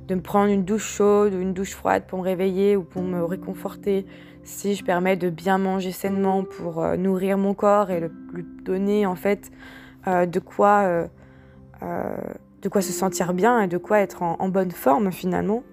de 0.08 0.16
me 0.16 0.22
prendre 0.22 0.52
une 0.52 0.63
douche 0.63 0.86
chaude 0.86 1.34
ou 1.34 1.39
une 1.39 1.54
douche 1.54 1.74
froide 1.74 2.04
pour 2.08 2.20
me 2.20 2.24
réveiller 2.24 2.76
ou 2.76 2.84
pour 2.84 3.02
me 3.02 3.24
réconforter, 3.24 4.06
si 4.44 4.76
je 4.76 4.84
permets 4.84 5.16
de 5.16 5.30
bien 5.30 5.58
manger 5.58 5.92
sainement 5.92 6.44
pour 6.44 6.84
euh, 6.84 6.98
nourrir 6.98 7.38
mon 7.38 7.54
corps 7.54 7.92
et 7.92 8.10
lui 8.34 8.46
donner 8.63 9.06
en 9.06 9.16
fait 9.16 9.52
euh, 10.08 10.26
de 10.26 10.39
quoi 10.39 11.08
euh, 11.82 12.16
de 12.62 12.70
quoi 12.70 12.82
se 12.82 12.94
sentir 12.94 13.34
bien 13.34 13.62
et 13.62 13.68
de 13.68 13.78
quoi 13.78 14.00
être 14.00 14.24
en 14.24 14.48
bonne 14.48 14.72
forme 14.72 15.12
finalement, 15.12 15.63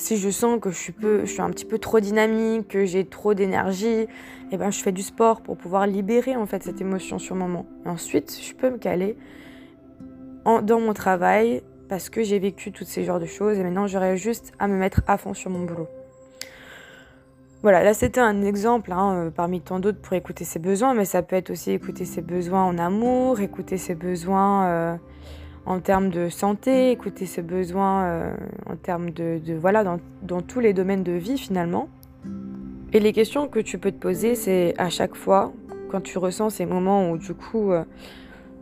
si 0.00 0.16
je 0.16 0.30
sens 0.30 0.58
que 0.60 0.70
je 0.70 0.76
suis, 0.76 0.94
un 1.42 1.50
petit 1.50 1.66
peu 1.66 1.78
trop 1.78 2.00
dynamique, 2.00 2.68
que 2.68 2.86
j'ai 2.86 3.04
trop 3.04 3.34
d'énergie, 3.34 4.06
eh 4.50 4.56
ben, 4.56 4.70
je 4.70 4.80
fais 4.80 4.92
du 4.92 5.02
sport 5.02 5.42
pour 5.42 5.58
pouvoir 5.58 5.86
libérer 5.86 6.36
en 6.36 6.46
fait 6.46 6.62
cette 6.62 6.80
émotion 6.80 7.18
sur 7.18 7.34
le 7.34 7.42
moment. 7.42 7.66
Ensuite, 7.84 8.38
je 8.42 8.54
peux 8.54 8.70
me 8.70 8.78
caler 8.78 9.16
dans 10.44 10.80
mon 10.80 10.94
travail 10.94 11.62
parce 11.90 12.08
que 12.08 12.22
j'ai 12.22 12.38
vécu 12.38 12.70
toutes 12.70 12.86
ces 12.86 13.04
genres 13.04 13.18
de 13.18 13.26
choses 13.26 13.58
et 13.58 13.64
maintenant 13.64 13.88
j'aurais 13.88 14.16
juste 14.16 14.52
à 14.60 14.68
me 14.68 14.76
mettre 14.76 15.02
à 15.08 15.18
fond 15.18 15.34
sur 15.34 15.50
mon 15.50 15.64
boulot. 15.64 15.88
Voilà, 17.62 17.82
là 17.82 17.94
c'était 17.94 18.20
un 18.20 18.42
exemple 18.42 18.92
hein, 18.92 19.14
euh, 19.14 19.30
parmi 19.30 19.60
tant 19.60 19.80
d'autres 19.80 19.98
pour 19.98 20.14
écouter 20.14 20.44
ses 20.44 20.60
besoins, 20.60 20.94
mais 20.94 21.04
ça 21.04 21.22
peut 21.22 21.34
être 21.34 21.50
aussi 21.50 21.72
écouter 21.72 22.04
ses 22.04 22.22
besoins 22.22 22.62
en 22.62 22.78
amour, 22.78 23.40
écouter 23.40 23.76
ses 23.76 23.96
besoins 23.96 24.66
euh, 24.66 24.96
en 25.66 25.80
termes 25.80 26.10
de 26.10 26.28
santé, 26.28 26.92
écouter 26.92 27.26
ses 27.26 27.42
besoins 27.42 28.04
euh, 28.04 28.36
en 28.66 28.76
termes 28.76 29.10
de, 29.10 29.40
voilà 29.60 29.82
dans, 29.82 30.40
tous 30.42 30.60
les 30.60 30.72
domaines 30.72 31.02
de 31.02 31.12
vie 31.12 31.38
finalement. 31.38 31.88
Et 32.92 33.00
les 33.00 33.12
questions 33.12 33.48
que 33.48 33.58
tu 33.58 33.78
peux 33.78 33.90
te 33.90 33.98
poser, 33.98 34.36
c'est 34.36 34.74
à 34.78 34.90
chaque 34.90 35.16
fois 35.16 35.52
quand 35.90 36.00
tu 36.00 36.18
ressens 36.18 36.50
ces 36.50 36.66
moments 36.66 37.10
où 37.10 37.18
du 37.18 37.34
coup 37.34 37.72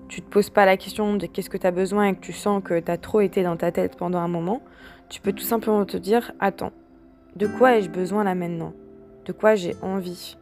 tu 0.09 0.23
te 0.23 0.29
poses 0.29 0.51
pas 0.51 0.67
la 0.67 0.77
question 0.77 1.17
de 1.17 1.27
qu'est-ce 1.27 1.51
que 1.51 1.59
tu 1.59 1.67
as 1.67 1.71
besoin 1.71 2.09
et 2.09 2.15
que 2.15 2.21
tu 2.21 2.33
sens 2.33 2.63
que 2.63 2.79
tu 2.81 2.91
as 2.91 2.97
trop 2.97 3.21
été 3.21 3.43
dans 3.43 3.57
ta 3.57 3.71
tête 3.73 3.97
pendant 3.97 4.19
un 4.19 4.29
moment, 4.29 4.63
tu 5.09 5.21
peux 5.21 5.33
tout 5.33 5.45
simplement 5.45 5.85
te 5.85 5.97
dire, 5.97 6.33
attends, 6.41 6.73
de 7.37 7.47
quoi 7.47 7.77
ai-je 7.77 7.91
besoin 7.91 8.25
là 8.25 8.35
maintenant? 8.35 8.73
De 9.27 9.33
quoi 9.33 9.55
j'ai 9.55 9.77
envie? 9.83 10.37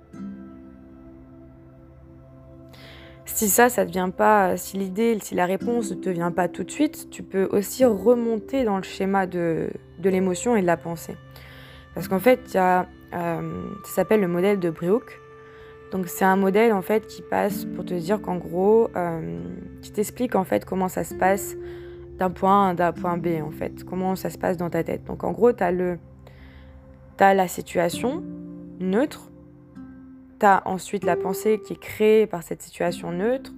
Si 3.24 3.48
ça, 3.48 3.68
ça 3.68 3.85
ne 3.85 3.90
vient 3.90 4.11
pas, 4.11 4.57
si 4.57 4.79
l'idée, 4.79 5.18
si 5.20 5.35
la 5.35 5.46
réponse 5.46 5.90
ne 5.90 5.96
te 5.96 6.09
vient 6.09 6.31
pas 6.31 6.48
tout 6.48 6.64
de 6.64 6.70
suite, 6.70 7.11
tu 7.11 7.22
peux 7.22 7.48
aussi 7.50 7.85
remonter 7.85 8.64
dans 8.64 8.76
le 8.76 8.83
schéma 8.83 9.26
de, 9.26 9.68
de 9.98 10.09
l'émotion 10.09 10.57
et 10.57 10.62
de 10.62 10.66
la 10.66 10.76
pensée. 10.76 11.16
Parce 11.94 12.09
qu'en 12.09 12.20
fait, 12.20 12.55
y 12.55 12.59
a, 12.59 12.87
euh, 13.14 13.62
ça 13.85 13.94
s'appelle 13.96 14.20
le 14.20 14.29
modèle 14.29 14.59
de 14.59 14.70
Brooke. 14.70 15.20
Donc 15.92 16.09
c'est 16.09 16.25
un 16.25 16.37
modèle 16.37 16.72
en 16.72 16.83
fait 16.83 17.07
qui 17.07 17.22
passe 17.22 17.64
pour 17.64 17.85
te 17.85 17.94
dire 17.94 18.20
qu'en 18.20 18.37
gros, 18.37 18.88
euh, 18.96 19.40
qui 19.83 19.92
t'explique 19.92 20.35
en 20.35 20.44
fait 20.44 20.64
comment 20.64 20.88
ça 20.88 21.05
se 21.05 21.14
passe 21.14 21.57
d'un 22.18 22.31
point 22.31 22.70
A 22.70 22.83
à 22.83 22.88
un 22.88 22.92
point 22.92 23.16
B 23.16 23.29
en 23.42 23.51
fait, 23.51 23.85
comment 23.85 24.16
ça 24.16 24.31
se 24.31 24.38
passe 24.38 24.57
dans 24.57 24.70
ta 24.70 24.83
tête. 24.83 25.05
Donc 25.05 25.22
en 25.22 25.33
gros, 25.33 25.53
tu 25.53 25.62
as, 25.62 25.72
as 27.18 27.35
la 27.35 27.49
situation 27.49 28.22
neutre, 28.81 29.31
tu 30.40 30.46
as 30.46 30.62
ensuite 30.66 31.05
la 31.05 31.16
pensée 31.16 31.61
qui 31.64 31.75
est 31.75 31.81
créée 31.81 32.27
par 32.27 32.42
cette 32.42 32.62
situation 32.62 33.12
neutre, 33.12 33.53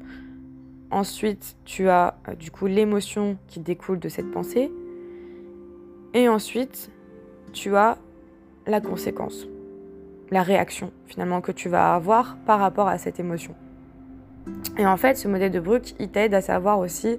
ensuite 0.90 1.56
tu 1.64 1.88
as 1.88 2.18
euh, 2.28 2.34
du 2.34 2.50
coup 2.50 2.66
l'émotion 2.66 3.38
qui 3.46 3.60
découle 3.60 4.00
de 4.00 4.08
cette 4.08 4.30
pensée, 4.30 4.70
et 6.12 6.28
ensuite 6.28 6.90
tu 7.52 7.74
as 7.74 7.96
la 8.66 8.80
conséquence 8.80 9.48
la 10.30 10.42
réaction 10.42 10.92
finalement 11.06 11.40
que 11.40 11.52
tu 11.52 11.68
vas 11.68 11.94
avoir 11.94 12.36
par 12.46 12.60
rapport 12.60 12.88
à 12.88 12.98
cette 12.98 13.20
émotion. 13.20 13.54
Et 14.76 14.86
en 14.86 14.96
fait, 14.96 15.16
ce 15.16 15.28
modèle 15.28 15.50
de 15.50 15.60
Brooke, 15.60 15.94
il 15.98 16.10
t'aide 16.10 16.34
à 16.34 16.40
savoir 16.40 16.78
aussi 16.78 17.18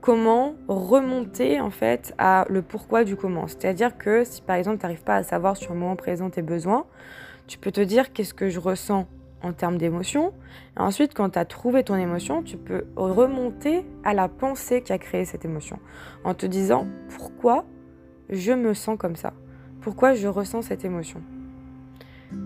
comment 0.00 0.54
remonter 0.68 1.60
en 1.60 1.70
fait 1.70 2.14
à 2.18 2.44
le 2.50 2.60
pourquoi 2.62 3.04
du 3.04 3.16
comment. 3.16 3.46
C'est-à-dire 3.46 3.96
que 3.96 4.24
si 4.24 4.42
par 4.42 4.56
exemple 4.56 4.78
tu 4.78 4.82
n'arrives 4.82 5.02
pas 5.02 5.16
à 5.16 5.22
savoir 5.22 5.56
sur 5.56 5.72
le 5.72 5.78
moment 5.78 5.96
présent 5.96 6.28
tes 6.28 6.42
besoins, 6.42 6.84
tu 7.46 7.58
peux 7.58 7.72
te 7.72 7.80
dire 7.80 8.12
qu'est-ce 8.12 8.34
que 8.34 8.48
je 8.48 8.60
ressens 8.60 9.06
en 9.42 9.52
termes 9.52 9.78
d'émotion. 9.78 10.32
Ensuite, 10.76 11.14
quand 11.14 11.30
tu 11.30 11.38
as 11.38 11.44
trouvé 11.44 11.84
ton 11.84 11.96
émotion, 11.96 12.42
tu 12.42 12.56
peux 12.56 12.84
remonter 12.96 13.86
à 14.04 14.14
la 14.14 14.28
pensée 14.28 14.82
qui 14.82 14.92
a 14.92 14.98
créé 14.98 15.24
cette 15.24 15.44
émotion 15.44 15.78
en 16.24 16.34
te 16.34 16.46
disant 16.46 16.86
pourquoi 17.08 17.64
je 18.30 18.52
me 18.52 18.74
sens 18.74 18.98
comme 18.98 19.16
ça, 19.16 19.32
pourquoi 19.80 20.14
je 20.14 20.28
ressens 20.28 20.62
cette 20.62 20.84
émotion? 20.84 21.22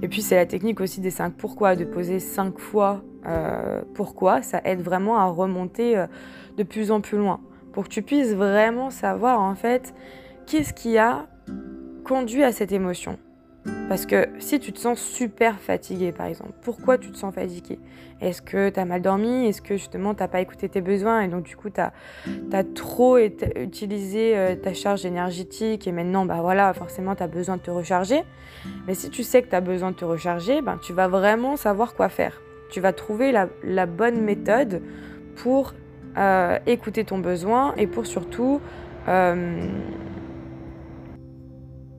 Et 0.03 0.09
puis 0.09 0.23
c'est 0.23 0.37
la 0.37 0.47
technique 0.47 0.81
aussi 0.81 1.01
des 1.01 1.11
5 1.11 1.35
pourquoi, 1.35 1.77
de 1.77 1.85
poser 1.85 2.21
5 2.21 2.59
fois 2.59 3.03
euh, 3.27 3.83
pourquoi. 3.95 4.43
Ça 4.43 4.61
aide 4.65 4.81
vraiment 4.81 5.19
à 5.19 5.27
remonter 5.27 5.97
euh, 5.97 6.07
de 6.57 6.63
plus 6.63 6.91
en 6.91 7.01
plus 7.01 7.19
loin. 7.19 7.41
Pour 7.73 7.85
que 7.85 7.89
tu 7.89 8.03
puisses 8.03 8.35
vraiment 8.35 8.91
savoir 8.91 9.41
en 9.41 9.55
fait 9.55 9.95
qu'est-ce 10.47 10.73
qui 10.73 10.99
a 10.99 11.27
conduit 12.05 12.43
à 12.43 12.53
cette 12.53 12.73
émotion. 12.73 13.19
Parce 13.89 14.05
que 14.05 14.29
si 14.39 14.61
tu 14.61 14.73
te 14.73 14.79
sens 14.79 15.01
super 15.01 15.59
fatigué, 15.59 16.13
par 16.13 16.27
exemple, 16.27 16.53
pourquoi 16.63 16.99
tu 16.99 17.11
te 17.11 17.17
sens 17.17 17.35
fatigué 17.35 17.79
Est-ce 18.21 18.43
que 18.43 18.69
tu 18.69 18.79
as 18.79 18.85
mal 18.85 19.01
dormi? 19.01 19.47
Est-ce 19.47 19.63
que 19.63 19.77
justement 19.77 20.15
tu 20.15 20.27
pas 20.29 20.41
écouté 20.41 20.69
tes 20.69 20.83
besoins? 20.83 21.23
Et 21.23 21.29
donc 21.29 21.45
du 21.45 21.57
coup 21.57 21.71
tu 21.71 21.81
as, 21.81 21.93
trop 22.75 23.17
utilisé 23.17 24.37
euh, 24.37 24.55
ta 24.57 24.75
charge 24.75 25.07
énergétique 25.07 25.87
et 25.87 25.93
maintenant, 25.93 26.27
bah 26.27 26.39
voilà, 26.43 26.75
forcément 26.75 27.15
tu 27.15 27.23
as 27.23 27.29
besoin 27.29 27.57
de 27.57 27.63
te 27.63 27.71
recharger. 27.71 28.25
Mais 28.87 28.95
si 28.95 29.09
tu 29.09 29.23
sais 29.23 29.43
que 29.43 29.49
tu 29.49 29.57
as 29.57 29.63
besoin 29.63 29.93
de 29.93 29.97
te 29.97 30.05
recharger, 30.05 30.61
ben, 30.61 30.79
tu 30.83 30.93
vas 30.93 31.09
vraiment 31.09 31.57
savoir 31.57 31.95
quoi 31.95 32.11
faire. 32.11 32.43
Tu 32.71 32.81
vas 32.81 32.93
trouver 32.93 33.33
la, 33.33 33.87
bonne 33.87 34.21
méthode 34.21 34.83
pour 35.37 35.73
euh, 36.19 36.59
écouter 36.67 37.05
ton 37.05 37.19
besoin 37.19 37.75
et 37.77 37.87
pour 37.87 38.07
surtout... 38.07 38.61
Euh, 39.09 39.67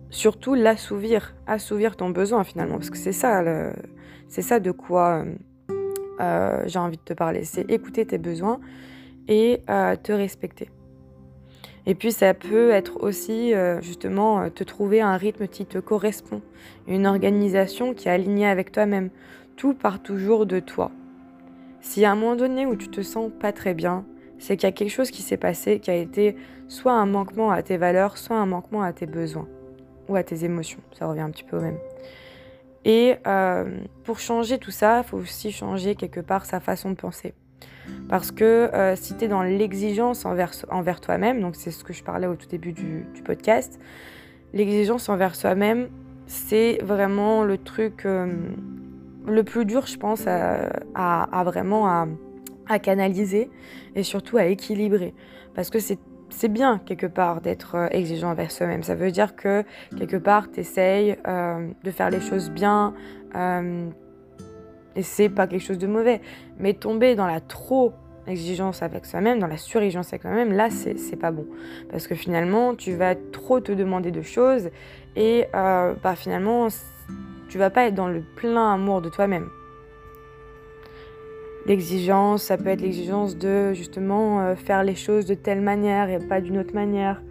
surtout 0.09 0.55
l'assouvir, 0.55 1.35
assouvir 1.47 1.95
ton 1.95 2.09
besoin 2.09 2.43
finalement, 2.43 2.75
parce 2.75 2.89
que 2.89 2.97
c'est 2.97 3.11
ça, 3.11 3.43
c'est 4.27 4.41
ça 4.41 4.59
de 4.59 4.71
quoi 4.71 5.25
euh, 6.19 6.63
j'ai 6.65 6.79
envie 6.79 6.97
de 6.97 7.01
te 7.01 7.13
parler, 7.13 7.43
c'est 7.43 7.69
écouter 7.69 8.05
tes 8.05 8.17
besoins 8.17 8.59
et 9.27 9.61
euh, 9.69 9.95
te 9.95 10.11
respecter. 10.11 10.69
Et 11.85 11.95
puis 11.95 12.11
ça 12.11 12.33
peut 12.33 12.71
être 12.71 13.01
aussi 13.01 13.53
euh, 13.53 13.81
justement 13.81 14.49
te 14.49 14.63
trouver 14.63 15.01
un 15.01 15.15
rythme 15.15 15.47
qui 15.47 15.65
te 15.65 15.77
correspond, 15.77 16.41
une 16.87 17.07
organisation 17.07 17.93
qui 17.93 18.09
est 18.09 18.11
alignée 18.11 18.47
avec 18.47 18.71
toi-même. 18.71 19.09
Tout 19.55 19.73
part 19.73 20.01
toujours 20.01 20.45
de 20.45 20.59
toi. 20.59 20.91
Si 21.81 22.05
à 22.05 22.11
un 22.11 22.15
moment 22.15 22.35
donné 22.35 22.65
où 22.65 22.75
tu 22.75 22.89
te 22.89 23.01
sens 23.01 23.31
pas 23.39 23.53
très 23.53 23.73
bien, 23.73 24.05
c'est 24.37 24.57
qu'il 24.57 24.67
y 24.67 24.69
a 24.69 24.73
quelque 24.73 24.91
chose 24.91 25.11
qui 25.11 25.21
s'est 25.21 25.37
passé 25.37 25.79
qui 25.79 25.89
a 25.89 25.95
été 25.95 26.35
soit 26.67 26.93
un 26.93 27.05
manquement 27.05 27.51
à 27.51 27.61
tes 27.63 27.77
valeurs, 27.77 28.17
soit 28.17 28.37
un 28.37 28.45
manquement 28.45 28.83
à 28.83 28.93
tes 28.93 29.05
besoins 29.05 29.47
ou 30.09 30.15
à 30.15 30.23
tes 30.23 30.43
émotions. 30.43 30.79
Ça 30.97 31.07
revient 31.07 31.21
un 31.21 31.29
petit 31.29 31.43
peu 31.43 31.57
au 31.57 31.61
même. 31.61 31.77
Et 32.85 33.15
euh, 33.27 33.65
pour 34.03 34.19
changer 34.19 34.57
tout 34.57 34.71
ça, 34.71 35.03
il 35.03 35.07
faut 35.07 35.17
aussi 35.17 35.51
changer 35.51 35.95
quelque 35.95 36.19
part 36.19 36.45
sa 36.45 36.59
façon 36.59 36.91
de 36.91 36.95
penser. 36.95 37.33
Parce 38.07 38.31
que 38.31 38.43
euh, 38.43 38.95
si 38.95 39.15
tu 39.15 39.25
es 39.25 39.27
dans 39.27 39.41
l'exigence 39.41 40.25
envers, 40.25 40.53
envers 40.69 41.01
toi-même, 41.01 41.41
donc 41.41 41.55
c'est 41.55 41.71
ce 41.71 41.83
que 41.83 41.93
je 41.93 42.03
parlais 42.03 42.27
au 42.27 42.35
tout 42.35 42.47
début 42.47 42.71
du, 42.71 43.05
podcast, 43.23 43.79
l'exigence 44.53 45.09
envers 45.09 45.35
soi-même, 45.35 45.89
c'est 46.25 46.79
vraiment 46.83 47.43
le 47.43 47.57
truc 47.57 48.05
euh, 48.05 48.27
le 49.27 49.43
plus 49.43 49.65
dur, 49.65 49.87
je 49.87 49.97
pense, 49.97 50.25
à, 50.27 51.43
vraiment 51.43 51.87
à, 52.67 52.79
canaliser 52.79 53.49
et 53.95 54.03
surtout 54.03 54.37
à 54.37 54.45
équilibrer. 54.45 55.13
Parce 55.55 55.69
que 55.69 55.79
c'est 55.79 55.99
c'est 56.29 56.49
bien 56.49 56.79
quelque 56.85 57.07
part 57.07 57.41
d'être 57.41 57.75
euh, 57.75 57.87
exigeant 57.91 58.31
envers 58.31 58.51
soi-même. 58.51 58.83
Ça 58.83 58.95
veut 58.95 59.11
dire 59.11 59.35
que 59.35 59.63
quelque 59.97 60.17
part, 60.17 60.51
tu 60.51 60.61
essayes 60.61 61.17
euh, 61.27 61.67
de 61.83 61.91
faire 61.91 62.09
les 62.09 62.21
choses 62.21 62.49
bien. 62.49 62.93
Euh, 63.35 63.89
et 64.95 65.03
c'est 65.03 65.29
pas 65.29 65.47
quelque 65.47 65.63
chose 65.63 65.77
de 65.77 65.87
mauvais. 65.87 66.21
Mais 66.59 66.73
tomber 66.73 67.15
dans 67.15 67.27
la 67.27 67.39
trop 67.39 67.93
exigence 68.27 68.83
avec 68.83 69.05
soi-même, 69.05 69.39
dans 69.39 69.47
la 69.47 69.57
surexigence 69.57 70.09
avec 70.09 70.21
soi-même, 70.21 70.53
là, 70.53 70.69
c'est 70.69 71.15
pas 71.15 71.31
bon. 71.31 71.45
Parce 71.89 72.07
que 72.07 72.15
finalement, 72.15 72.75
tu 72.75 72.93
vas 72.93 73.15
trop 73.15 73.59
te 73.59 73.71
demander 73.71 74.11
de 74.11 74.21
choses 74.21 74.69
et 75.15 75.47
bah, 75.53 76.15
finalement, 76.15 76.67
tu 77.47 77.57
vas 77.57 77.71
pas 77.71 77.85
être 77.87 77.95
dans 77.95 78.07
le 78.07 78.21
plein 78.21 78.73
amour 78.73 79.01
de 79.01 79.09
toi-même 79.09 79.49
l'exigence, 81.65 82.43
ça 82.43 82.57
peut 82.57 82.69
être 82.69 82.81
l'exigence 82.81 83.37
de 83.37 83.73
justement 83.73 84.41
euh, 84.41 84.55
faire 84.55 84.83
les 84.83 84.95
choses 84.95 85.25
de 85.25 85.33
telle 85.33 85.61
manière 85.61 86.09
et 86.09 86.19
pas 86.19 86.41
d'une 86.41 86.57
autre 86.57 86.73
manière. 86.73 87.21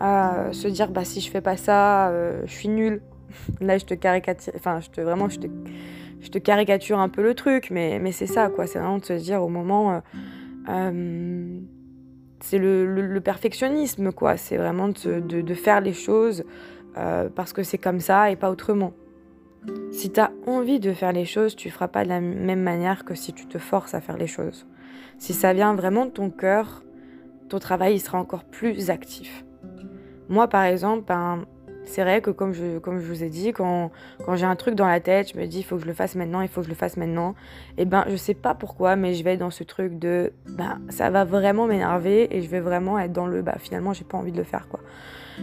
se 0.00 0.68
dire 0.68 0.90
bah 0.90 1.04
si 1.04 1.20
je 1.20 1.30
fais 1.30 1.40
pas 1.40 1.56
ça, 1.56 2.08
euh, 2.08 2.42
je 2.46 2.52
suis 2.52 2.68
nulle. 2.68 3.00
Là 3.60 3.78
je 3.78 3.84
te 3.84 3.94
caricature, 3.94 4.52
enfin 4.56 4.80
je 4.80 4.90
te 4.90 5.00
vraiment 5.00 5.28
je 5.28 5.40
te, 5.40 5.46
je 6.20 6.28
te 6.30 6.38
caricature 6.38 6.98
un 6.98 7.08
peu 7.08 7.22
le 7.22 7.34
truc, 7.34 7.68
mais, 7.70 7.98
mais 7.98 8.12
c'est 8.12 8.26
ça 8.26 8.48
quoi, 8.48 8.66
c'est 8.66 8.78
vraiment 8.78 8.98
de 8.98 9.04
se 9.04 9.12
dire 9.12 9.42
au 9.42 9.48
moment 9.48 10.02
euh, 10.68 11.60
c'est 12.40 12.58
le, 12.58 13.18
perfectionnisme 13.20 14.12
quoi, 14.12 14.36
c'est 14.36 14.56
vraiment 14.56 14.88
de, 14.88 15.54
faire 15.54 15.80
les 15.80 15.92
choses 15.92 16.44
parce 17.34 17.52
que 17.52 17.62
c'est 17.62 17.78
comme 17.78 18.00
ça 18.00 18.30
et 18.30 18.36
pas 18.36 18.50
autrement. 18.50 18.94
Si 19.90 20.12
tu 20.12 20.20
as 20.20 20.30
envie 20.46 20.80
de 20.80 20.92
faire 20.92 21.12
les 21.12 21.24
choses, 21.24 21.56
tu 21.56 21.70
feras 21.70 21.88
pas 21.88 22.04
de 22.04 22.08
la 22.08 22.20
même 22.20 22.62
manière 22.62 23.04
que 23.04 23.14
si 23.14 23.32
tu 23.32 23.46
te 23.46 23.58
forces 23.58 23.94
à 23.94 24.00
faire 24.00 24.16
les 24.16 24.26
choses. 24.26 24.66
Si 25.18 25.32
ça 25.32 25.52
vient 25.52 25.74
vraiment 25.74 26.04
de 26.04 26.10
ton 26.10 26.30
cœur, 26.30 26.82
ton 27.48 27.58
travail 27.58 27.98
sera 27.98 28.18
encore 28.18 28.44
plus 28.44 28.90
actif. 28.90 29.44
Moi, 30.28 30.48
par 30.48 30.64
exemple, 30.64 31.04
ben, 31.06 31.46
c'est 31.86 32.02
vrai 32.02 32.20
que 32.20 32.30
comme 32.30 32.52
je, 32.52 32.78
vous 32.84 33.22
ai 33.22 33.28
dit, 33.28 33.52
quand, 33.52 33.90
j'ai 34.34 34.44
un 34.44 34.56
truc 34.56 34.74
dans 34.74 34.86
la 34.86 35.00
tête, 35.00 35.32
je 35.32 35.38
me 35.38 35.46
dis 35.46 35.60
il 35.60 35.62
faut 35.62 35.76
que 35.76 35.82
je 35.82 35.86
le 35.86 35.94
fasse 35.94 36.16
maintenant, 36.16 36.40
il 36.40 36.48
faut 36.48 36.60
que 36.60 36.66
je 36.66 36.70
le 36.70 36.76
fasse 36.76 36.96
maintenant. 36.96 37.34
Et 37.78 37.84
ben 37.84 38.04
je 38.08 38.16
sais 38.16 38.34
pas 38.34 38.54
pourquoi, 38.54 38.96
mais 38.96 39.14
je 39.14 39.22
vais 39.22 39.34
être 39.34 39.40
dans 39.40 39.50
ce 39.50 39.64
truc 39.64 39.98
de 39.98 40.32
ben 40.50 40.80
ça 40.88 41.10
va 41.10 41.24
vraiment 41.24 41.66
m'énerver 41.66 42.36
et 42.36 42.42
je 42.42 42.48
vais 42.48 42.60
vraiment 42.60 42.98
être 42.98 43.12
dans 43.12 43.26
le 43.26 43.40
bah 43.40 43.54
finalement 43.58 43.92
j'ai 43.92 44.04
pas 44.04 44.18
envie 44.18 44.32
de 44.32 44.36
le 44.36 44.44
faire 44.44 44.68
quoi. 44.68 44.80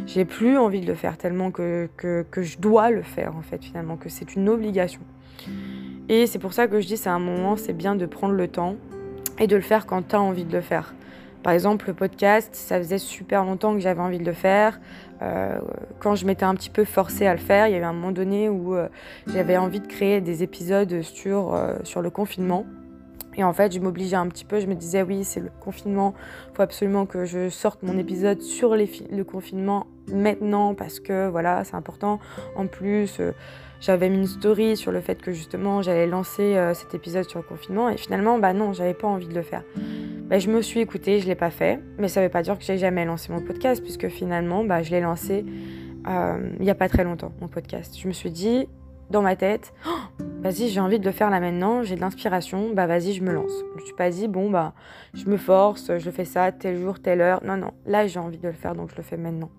J'ai 0.06 0.26
plus 0.26 0.58
envie 0.58 0.82
de 0.82 0.88
le 0.88 0.96
faire 0.96 1.18
tellement 1.18 1.52
que, 1.52 1.90
que, 1.98 2.42
je 2.42 2.58
dois 2.58 2.90
le 2.90 3.02
faire 3.02 3.36
en 3.36 3.42
fait 3.42 3.64
finalement, 3.64 3.98
que 3.98 4.10
c'est 4.10 4.36
une 4.36 4.50
obligation. 4.50 5.02
Et 6.10 6.28
c'est 6.28 6.40
pour 6.40 6.54
ça 6.54 6.68
que 6.68 6.82
je 6.82 6.88
dis 6.88 6.98
c'est 6.98 7.10
un 7.10 7.20
moment, 7.20 7.56
c'est 7.56 7.74
bien 7.74 7.96
de 7.96 8.06
prendre 8.06 8.34
le 8.34 8.48
temps 8.48 8.76
et 9.40 9.48
de 9.48 9.56
le 9.56 9.62
faire 9.62 9.86
quand 9.86 10.10
tu 10.10 10.16
as 10.16 10.22
envie 10.22 10.46
de 10.46 10.54
le 10.54 10.62
faire. 10.62 10.94
Par 11.44 11.52
exemple, 11.52 11.88
le 11.88 11.94
podcast, 11.94 12.56
ça 12.56 12.78
faisait 12.78 12.98
super 12.98 13.44
longtemps 13.44 13.74
que 13.74 13.82
j'avais 13.82 14.00
envie 14.00 14.18
de 14.18 14.24
le 14.24 14.32
faire. 14.32 14.80
Euh, 15.22 15.60
quand 16.00 16.16
je 16.16 16.26
m'étais 16.26 16.46
un 16.46 16.56
petit 16.56 16.70
peu 16.70 16.86
forcée 16.86 17.28
à 17.28 17.34
le 17.34 17.40
faire, 17.40 17.68
il 17.68 17.74
y 17.74 17.78
a 17.78 17.88
un 17.88 17.94
moment 17.94 18.14
donné 18.14 18.48
où 18.48 18.76
euh, 18.76 18.88
j'avais 19.28 19.58
envie 19.58 19.82
de 19.82 19.88
créer 19.88 20.22
des 20.22 20.42
épisodes 20.42 21.02
sur, 21.02 21.54
euh, 21.54 21.76
sur 21.84 22.02
le 22.02 22.10
confinement. 22.10 22.66
Et 23.36 23.44
en 23.44 23.54
fait, 23.54 23.74
je 23.74 23.80
m'obligeais 23.80 24.16
un 24.16 24.28
petit 24.28 24.46
peu, 24.46 24.60
je 24.60 24.68
me 24.68 24.76
disais 24.76 25.02
oui, 25.02 25.24
c'est 25.24 25.40
le 25.40 25.52
confinement, 25.60 26.14
il 26.52 26.56
faut 26.56 26.62
absolument 26.62 27.06
que 27.06 27.26
je 27.26 27.50
sorte 27.50 27.84
mon 27.84 27.98
épisode 27.98 28.42
sur 28.42 28.76
le 28.76 29.24
confinement 29.24 29.88
maintenant 30.12 30.76
parce 30.76 31.00
que 31.00 31.28
voilà, 31.30 31.64
c'est 31.64 31.76
important. 31.76 32.20
En 32.56 32.68
plus, 32.68 33.20
euh, 33.20 33.32
j'avais 33.80 34.10
mis 34.10 34.18
une 34.18 34.28
story 34.28 34.78
sur 34.78 34.92
le 34.92 35.02
fait 35.02 35.22
que 35.22 35.32
justement 35.32 35.82
j'allais 35.82 36.08
lancer 36.08 36.56
euh, 36.56 36.74
cet 36.74 36.94
épisode 36.94 37.30
sur 37.30 37.40
le 37.40 37.46
confinement 37.46 37.90
et 37.90 37.98
finalement, 37.98 38.40
bah 38.40 38.54
non, 38.54 38.74
j'avais 38.74 38.94
pas 38.94 39.08
envie 39.08 39.28
de 39.28 39.34
le 39.34 39.42
faire. 39.42 39.64
Bah, 40.30 40.40
je 40.40 40.50
me 40.50 40.62
suis 40.62 40.80
écoutée, 40.80 41.20
je 41.20 41.28
l'ai 41.28 41.36
pas 41.36 41.52
fait, 41.52 41.80
mais 41.98 42.08
ça 42.08 42.22
veut 42.22 42.30
pas 42.30 42.44
dire 42.44 42.58
que 42.58 42.64
j'ai 42.64 42.78
jamais 42.78 43.06
lancé 43.06 43.32
mon 43.32 43.42
podcast 43.42 43.82
puisque 43.82 44.08
finalement, 44.10 44.64
bah, 44.64 44.82
je 44.84 44.92
l'ai 44.92 45.02
lancé 45.02 45.46
euh, 46.08 46.50
il 46.60 46.66
y 46.66 46.70
a 46.70 46.76
pas 46.76 46.90
très 46.90 47.04
longtemps, 47.04 47.32
mon 47.42 47.48
podcast. 47.48 47.98
Je 48.00 48.08
me 48.08 48.14
suis 48.14 48.32
dit 48.32 48.68
dans 49.10 49.22
ma 49.22 49.36
tête, 49.36 49.74
oh, 49.88 50.24
vas-y, 50.42 50.70
j'ai 50.70 50.80
envie 50.80 51.00
de 51.00 51.06
le 51.06 51.12
faire 51.12 51.30
là 51.30 51.40
maintenant, 51.40 51.84
j'ai 51.84 51.96
de 51.96 52.02
l'inspiration, 52.02 52.74
bah 52.74 52.88
vas-y, 52.88 53.14
je 53.14 53.24
me 53.24 53.32
lance. 53.32 53.52
Je 53.74 53.82
me 53.82 53.86
suis 53.86 53.96
pas 53.96 54.10
dit, 54.10 54.28
bon, 54.28 54.50
bah, 54.50 54.74
je 55.14 55.26
me 55.30 55.38
force, 55.38 55.98
je 55.98 56.10
fais 56.10 56.26
ça 56.26 56.52
tel 56.52 56.78
jour, 56.78 57.00
telle 57.00 57.22
heure. 57.22 57.44
Non, 57.44 57.58
non, 57.58 57.72
là, 57.86 58.08
j'ai 58.08 58.20
envie 58.20 58.38
de 58.38 58.48
le 58.48 58.54
faire, 58.54 58.76
donc 58.76 58.90
je 58.92 58.96
le 58.96 59.04
fais 59.04 59.18
maintenant. 59.18 59.50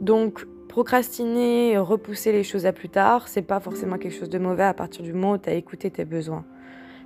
Donc, 0.00 0.46
procrastiner, 0.68 1.78
repousser 1.78 2.32
les 2.32 2.44
choses 2.44 2.66
à 2.66 2.72
plus 2.72 2.88
tard, 2.88 3.28
c'est 3.28 3.42
pas 3.42 3.60
forcément 3.60 3.98
quelque 3.98 4.16
chose 4.16 4.30
de 4.30 4.38
mauvais 4.38 4.64
à 4.64 4.74
partir 4.74 5.02
du 5.02 5.12
moment 5.12 5.32
où 5.32 5.38
tu 5.38 5.48
as 5.48 5.54
écouté 5.54 5.90
tes 5.90 6.04
besoins. 6.04 6.44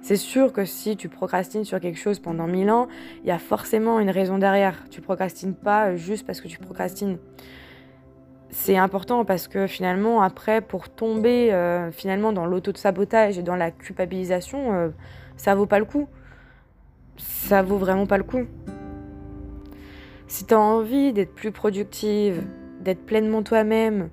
C'est 0.02 0.16
sûr 0.16 0.52
que 0.52 0.64
si 0.64 0.96
tu 0.96 1.08
procrastines 1.08 1.64
sur 1.64 1.78
quelque 1.78 1.98
chose 1.98 2.18
pendant 2.18 2.46
mille 2.46 2.70
ans, 2.70 2.88
il 3.22 3.28
y 3.28 3.30
a 3.30 3.38
forcément 3.38 4.00
une 4.00 4.10
raison 4.10 4.38
derrière. 4.38 4.84
Tu 4.90 5.00
procrastines 5.00 5.54
pas 5.54 5.94
juste 5.94 6.26
parce 6.26 6.40
que 6.40 6.48
tu 6.48 6.58
procrastines 6.58 7.18
c'est 8.50 8.76
important 8.76 9.24
parce 9.24 9.46
que 9.48 9.66
finalement, 9.66 10.22
après, 10.22 10.60
pour 10.60 10.88
tomber 10.88 11.52
euh, 11.52 11.92
finalement 11.92 12.32
dans 12.32 12.46
l'auto-sabotage 12.46 13.38
et 13.38 13.42
dans 13.42 13.56
la 13.56 13.70
culpabilisation, 13.70 14.72
euh, 14.72 14.88
ça 15.36 15.54
vaut 15.54 15.66
pas 15.66 15.78
le 15.78 15.84
coup. 15.84 16.08
Ça 17.16 17.62
vaut 17.62 17.78
vraiment 17.78 18.06
pas 18.06 18.18
le 18.18 18.24
coup. 18.24 18.46
Si 20.26 20.46
tu 20.46 20.54
as 20.54 20.60
envie 20.60 21.12
d'être 21.12 21.34
plus 21.34 21.52
productive, 21.52 22.42
d'être 22.80 23.04
pleinement 23.04 23.42
toi-même, 23.42 24.10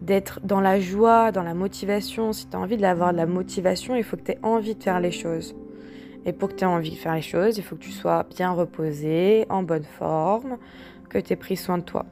d'être 0.00 0.40
dans 0.42 0.60
la 0.60 0.80
joie, 0.80 1.30
dans 1.30 1.42
la 1.42 1.54
motivation, 1.54 2.32
si 2.32 2.48
tu 2.48 2.56
as 2.56 2.60
envie 2.60 2.78
d'avoir 2.78 3.12
de 3.12 3.18
la 3.18 3.26
motivation, 3.26 3.94
il 3.94 4.04
faut 4.04 4.16
que 4.16 4.22
tu 4.22 4.32
aies 4.32 4.38
envie 4.42 4.74
de 4.74 4.82
faire 4.82 5.00
les 5.00 5.10
choses. 5.10 5.54
Et 6.24 6.32
pour 6.32 6.50
que 6.50 6.54
tu 6.54 6.64
aies 6.64 6.66
envie 6.66 6.92
de 6.92 6.96
faire 6.96 7.14
les 7.14 7.22
choses, 7.22 7.58
il 7.58 7.62
faut 7.62 7.76
que 7.76 7.82
tu 7.82 7.92
sois 7.92 8.24
bien 8.24 8.52
reposé, 8.52 9.46
en 9.50 9.62
bonne 9.62 9.84
forme, 9.84 10.56
que 11.10 11.18
tu 11.18 11.32
aies 11.32 11.36
pris 11.36 11.56
soin 11.56 11.78
de 11.78 11.84
toi 11.84 12.06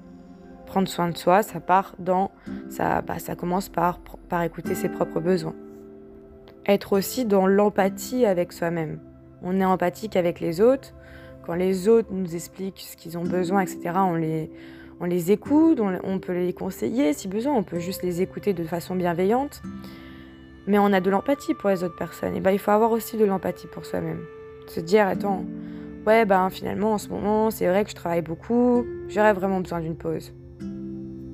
prendre 0.68 0.87
soin 0.87 1.09
de 1.09 1.16
soi, 1.16 1.42
ça 1.42 1.61
part 1.61 1.94
dans, 1.98 2.31
ça, 2.68 3.00
bah, 3.02 3.18
ça 3.18 3.35
commence 3.35 3.68
par, 3.68 3.98
par 4.28 4.42
écouter 4.42 4.74
ses 4.74 4.88
propres 4.88 5.18
besoins. 5.18 5.54
Être 6.66 6.92
aussi 6.92 7.24
dans 7.24 7.46
l'empathie 7.46 8.26
avec 8.26 8.52
soi-même. 8.52 9.00
On 9.42 9.59
est 9.59 9.64
empathique 9.64 10.14
avec 10.14 10.40
les 10.40 10.61
autres. 10.61 10.92
Quand 11.44 11.54
les 11.54 11.88
autres 11.88 12.09
nous 12.12 12.35
expliquent 12.35 12.81
ce 12.81 12.96
qu'ils 12.96 13.16
ont 13.16 13.24
besoin, 13.24 13.62
etc., 13.62 13.92
on 13.96 14.14
les, 14.14 14.50
on 15.00 15.07
les 15.07 15.33
écoute, 15.33 15.81
on, 15.81 16.18
peut 16.18 16.35
les 16.35 16.52
conseiller 16.52 17.14
si 17.14 17.26
besoin, 17.26 17.54
on 17.54 17.62
peut 17.62 17.78
juste 17.78 18.02
les 18.02 18.20
écouter 18.20 18.52
de 18.52 18.64
façon 18.64 18.94
bienveillante. 18.94 19.62
Mais 20.66 20.78
on 20.78 20.92
a 20.92 21.00
de 21.00 21.09
l'empathie 21.09 21.54
pour 21.54 21.70
les 21.70 21.83
autres 21.83 21.96
personnes. 21.96 22.37
Et 22.37 22.40
ben, 22.40 22.50
il 22.50 22.59
faut 22.59 22.72
avoir 22.72 22.90
aussi 22.90 23.16
de 23.16 23.24
l'empathie 23.24 23.68
pour 23.68 23.87
soi-même. 23.87 24.20
Se 24.66 24.81
dire, 24.81 25.07
attends, 25.07 25.46
ouais, 26.07 26.26
ben 26.26 26.50
finalement 26.50 26.92
en 26.92 26.98
ce 26.98 27.09
moment, 27.09 27.50
c'est 27.50 27.66
vrai 27.66 27.85
que 27.85 27.90
je 27.90 27.96
travaille 27.96 28.20
beaucoup, 28.20 28.85
j'aurais 29.09 29.33
vraiment 29.33 29.61
besoin 29.61 29.81
d'une 29.81 29.96
pause 29.96 30.35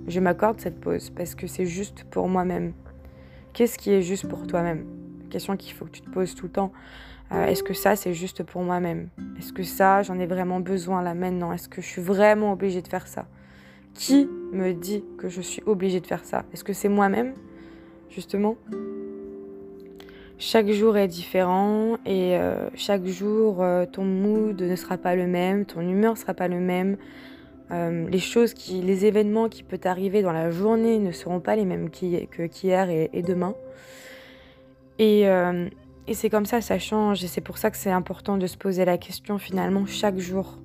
je 0.07 0.21
m'accorde 0.21 0.61
cette 0.61 0.81
pause 0.81 1.11
parce 1.11 1.35
que 1.35 1.47
c'est 1.47 1.67
juste 1.67 2.05
pour 2.05 2.29
moi-même. 2.29 2.73
Qu'est-ce 3.53 3.79
qui 3.79 3.91
est 3.91 4.03
juste 4.03 4.29
pour 4.29 4.47
toi-même? 4.47 4.85
Question 5.31 5.57
qu'il 5.57 5.73
faut 5.73 5.85
que 5.85 5.91
tu 5.91 6.03
te 6.03 6.11
poses 6.11 6.35
tout 6.35 6.47
le 6.47 6.53
temps. 6.53 6.73
Euh, 7.33 7.47
est-ce 7.47 7.63
que 7.63 7.75
ça, 7.75 7.97
c'est 7.97 8.15
juste 8.15 8.43
pour 8.43 8.63
moi-même? 8.63 9.09
Est-ce 9.39 9.53
que 9.53 9.63
ça, 9.63 10.03
j'en 10.03 10.19
ai 10.19 10.27
vraiment 10.27 10.61
besoin 10.61 11.03
là 11.03 11.15
maintenant? 11.15 11.53
Est-ce 11.53 11.69
que 11.69 11.81
je 11.81 11.87
suis 11.87 12.03
vraiment 12.03 12.53
obligée 12.53 12.83
de 12.83 12.89
faire 12.89 13.07
ça? 13.07 13.27
Qui 13.95 14.29
me 14.53 14.73
dit 14.73 15.05
que 15.19 15.29
je 15.29 15.41
suis 15.41 15.63
obligée 15.67 16.01
de 16.01 16.07
faire 16.07 16.25
ça? 16.25 16.45
Est-ce 16.53 16.65
que 16.65 16.73
c'est 16.73 16.89
moi-même, 16.89 17.35
justement 18.11 18.57
chaque 20.39 20.69
jour 20.71 20.97
est 20.97 21.09
différent 21.09 21.97
et 22.05 22.37
euh, 22.37 22.69
chaque 22.75 23.07
jour, 23.07 23.63
euh, 23.63 23.87
ton 23.87 24.05
mood 24.05 24.61
ne 24.61 24.77
sera 24.77 24.99
pas 24.99 25.15
le 25.15 25.27
même, 25.27 25.65
ton 25.65 25.81
humeur 25.81 26.15
ne 26.15 26.19
sera 26.19 26.35
pas 26.35 26.49
le 26.49 26.59
même, 26.59 26.97
euh, 27.71 28.09
les 28.09 28.19
choses 28.19 28.53
qui, 28.53 28.83
les 28.83 29.07
événements 29.07 29.49
qui 29.49 29.63
peuvent 29.63 29.81
arriver 29.85 30.23
dans 30.23 30.33
la 30.33 30.51
journée 30.51 30.99
ne 30.99 31.13
seront 31.13 31.41
pas 31.41 31.57
les 31.57 31.65
mêmes 31.65 31.89
qu'hier 31.91 32.91
et, 32.91 33.23
demain. 33.23 33.55
Euh, 35.01 35.69
et, 36.07 36.15
c'est 36.15 36.29
comme 36.29 36.47
ça, 36.47 36.61
ça 36.61 36.79
change. 36.79 37.25
Et 37.25 37.27
c'est 37.27 37.41
pour 37.41 37.59
ça 37.59 37.71
que 37.71 37.77
c'est 37.77 37.91
important 37.91 38.37
de 38.37 38.47
se 38.47 38.57
poser 38.57 38.85
la 38.85 38.99
question 38.99 39.39
finalement 39.39 39.87
chaque 39.87 40.19
jour. 40.19 40.59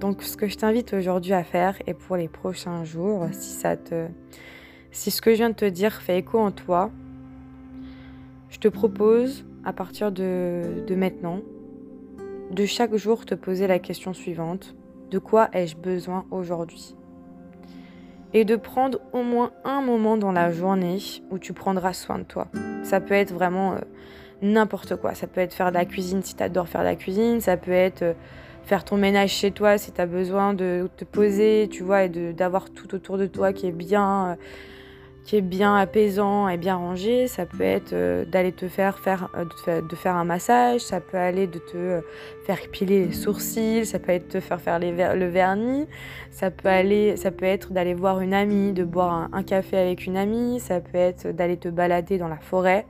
Donc 0.00 0.22
ce 0.22 0.36
que 0.36 0.48
je 0.48 0.56
t'invite 0.56 0.92
aujourd'hui 0.92 1.32
à 1.32 1.44
faire 1.44 1.76
et 1.86 1.94
pour 1.94 2.16
les 2.16 2.28
prochains 2.28 2.84
jours, 2.84 3.26
si 3.32 3.50
ça 3.50 3.76
te, 3.76 4.06
si 4.90 5.10
ce 5.10 5.22
que 5.22 5.30
je 5.30 5.36
viens 5.36 5.50
de 5.50 5.54
te 5.54 5.64
dire 5.64 6.02
fait 6.02 6.18
écho 6.18 6.38
en 6.38 6.50
toi, 6.50 6.90
je 8.50 8.58
te 8.58 8.68
propose 8.68 9.46
à 9.64 9.72
partir 9.72 10.12
de 10.12 10.94
maintenant 10.94 11.40
de 12.50 12.66
chaque 12.66 12.94
jour 12.94 13.24
te 13.24 13.34
poser 13.34 13.66
la 13.66 13.78
question 13.78 14.12
suivante 14.12 14.74
de 15.14 15.20
quoi 15.20 15.48
ai-je 15.52 15.76
besoin 15.76 16.26
aujourd'hui 16.32 16.96
Et 18.32 18.44
de 18.44 18.56
prendre 18.56 18.98
au 19.12 19.22
moins 19.22 19.52
un 19.64 19.80
moment 19.80 20.16
dans 20.16 20.32
la 20.32 20.50
journée 20.50 20.98
où 21.30 21.38
tu 21.38 21.52
prendras 21.52 21.92
soin 21.92 22.18
de 22.18 22.24
toi. 22.24 22.48
Ça 22.82 23.00
peut 23.00 23.14
être 23.14 23.32
vraiment 23.32 23.74
euh, 23.74 23.78
n'importe 24.42 24.96
quoi. 24.96 25.14
Ça 25.14 25.28
peut 25.28 25.40
être 25.40 25.54
faire 25.54 25.68
de 25.68 25.74
la 25.74 25.84
cuisine 25.84 26.20
si 26.24 26.34
tu 26.34 26.42
adores 26.42 26.66
faire 26.66 26.80
de 26.80 26.86
la 26.86 26.96
cuisine. 26.96 27.40
Ça 27.40 27.56
peut 27.56 27.70
être 27.70 28.02
euh, 28.02 28.14
faire 28.64 28.84
ton 28.84 28.96
ménage 28.96 29.30
chez 29.30 29.52
toi 29.52 29.78
si 29.78 29.92
tu 29.92 30.00
as 30.00 30.06
besoin 30.06 30.52
de 30.52 30.90
te 30.96 31.04
poser, 31.04 31.68
tu 31.70 31.84
vois, 31.84 32.02
et 32.02 32.08
d'avoir 32.08 32.70
tout 32.70 32.92
autour 32.92 33.16
de 33.16 33.26
toi 33.26 33.52
qui 33.52 33.68
est 33.68 33.72
bien. 33.72 34.30
Euh, 34.30 34.34
qui 35.24 35.36
est 35.36 35.40
bien 35.40 35.74
apaisant 35.74 36.48
et 36.48 36.58
bien 36.58 36.76
rangé. 36.76 37.26
Ça 37.28 37.46
peut 37.46 37.62
être 37.62 37.94
euh, 37.94 38.24
d'aller 38.24 38.52
te 38.52 38.68
faire, 38.68 38.98
faire, 38.98 39.30
euh, 39.36 39.80
de, 39.80 39.96
faire 39.96 40.14
un 40.14 40.24
massage, 40.24 40.82
ça 40.82 41.00
peut 41.00 41.16
aller 41.16 41.46
de 41.46 41.58
te 41.58 41.76
euh, 41.76 42.00
faire 42.44 42.62
épiler 42.62 43.06
les 43.06 43.12
sourcils, 43.12 43.86
ça 43.86 43.98
peut 43.98 44.12
être 44.12 44.26
de 44.26 44.32
te 44.32 44.40
faire 44.40 44.60
faire 44.60 44.78
le 44.78 45.26
vernis, 45.26 45.86
ça 46.30 46.50
peut, 46.50 46.68
aller, 46.68 47.16
ça 47.16 47.30
peut 47.30 47.46
être 47.46 47.72
d'aller 47.72 47.94
voir 47.94 48.20
une 48.20 48.34
amie, 48.34 48.72
de 48.72 48.84
boire 48.84 49.30
un, 49.32 49.42
café 49.42 49.78
avec 49.78 50.06
une 50.06 50.16
amie, 50.16 50.60
ça 50.60 50.80
peut 50.80 50.98
être 50.98 51.28
d'aller 51.30 51.56
te 51.56 51.68
balader 51.68 52.18
dans 52.18 52.28
la 52.28 52.38
forêt, 52.38 52.86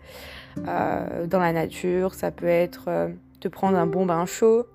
dans 0.57 1.41
la 1.41 1.53
nature, 1.53 2.15
ça 2.15 2.31
peut 2.31 2.47
être 2.47 3.11
te 3.41 3.49
prendre 3.49 3.77
un 3.77 3.87
bon 3.87 4.07
bain 4.07 4.25
chaud. 4.25 4.67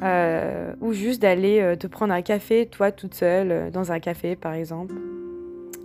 ou 0.00 0.92
juste 0.92 1.22
d'aller 1.22 1.76
te 1.78 1.86
prendre 1.86 2.12
un 2.12 2.22
café, 2.22 2.66
toi 2.66 2.92
toute 2.92 3.14
seule, 3.14 3.70
dans 3.72 3.90
un 3.90 4.00
café 4.00 4.36
par 4.36 4.54
exemple. 4.54 4.94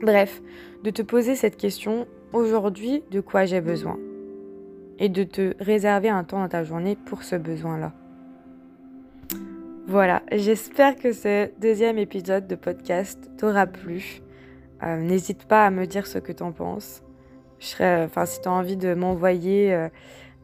Bref, 0.01 0.41
de 0.83 0.89
te 0.89 1.01
poser 1.01 1.35
cette 1.35 1.57
question 1.57 2.07
aujourd'hui 2.33 3.03
de 3.11 3.21
quoi 3.21 3.45
j'ai 3.45 3.61
besoin 3.61 3.97
et 4.99 5.09
de 5.09 5.23
te 5.23 5.53
réserver 5.59 6.09
un 6.09 6.23
temps 6.23 6.39
dans 6.39 6.49
ta 6.49 6.63
journée 6.63 6.95
pour 6.95 7.23
ce 7.23 7.35
besoin-là. 7.35 7.93
Voilà, 9.87 10.21
j'espère 10.33 10.97
que 10.97 11.13
ce 11.13 11.49
deuxième 11.61 11.97
épisode 11.97 12.47
de 12.47 12.55
podcast 12.55 13.31
t'aura 13.37 13.65
plu. 13.65 14.21
Euh, 14.83 14.97
n'hésite 14.97 15.45
pas 15.45 15.65
à 15.65 15.69
me 15.69 15.85
dire 15.85 16.07
ce 16.07 16.17
que 16.17 16.33
t'en 16.33 16.51
penses. 16.51 17.03
Enfin, 17.79 18.25
si 18.25 18.41
tu 18.41 18.47
as 18.47 18.51
envie 18.51 18.77
de 18.77 18.93
m'envoyer 18.93 19.73
euh, 19.73 19.89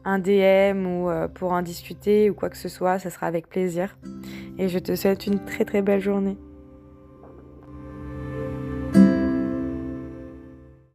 un 0.04 0.18
DM 0.18 0.86
ou 0.86 1.10
euh, 1.10 1.28
pour 1.28 1.52
en 1.52 1.62
discuter 1.62 2.30
ou 2.30 2.34
quoi 2.34 2.48
que 2.48 2.56
ce 2.56 2.68
soit, 2.68 2.98
ça 2.98 3.10
sera 3.10 3.26
avec 3.26 3.48
plaisir. 3.48 3.98
Et 4.58 4.68
je 4.68 4.78
te 4.78 4.94
souhaite 4.94 5.26
une 5.26 5.44
très 5.44 5.64
très 5.64 5.82
belle 5.82 6.00
journée. 6.00 6.38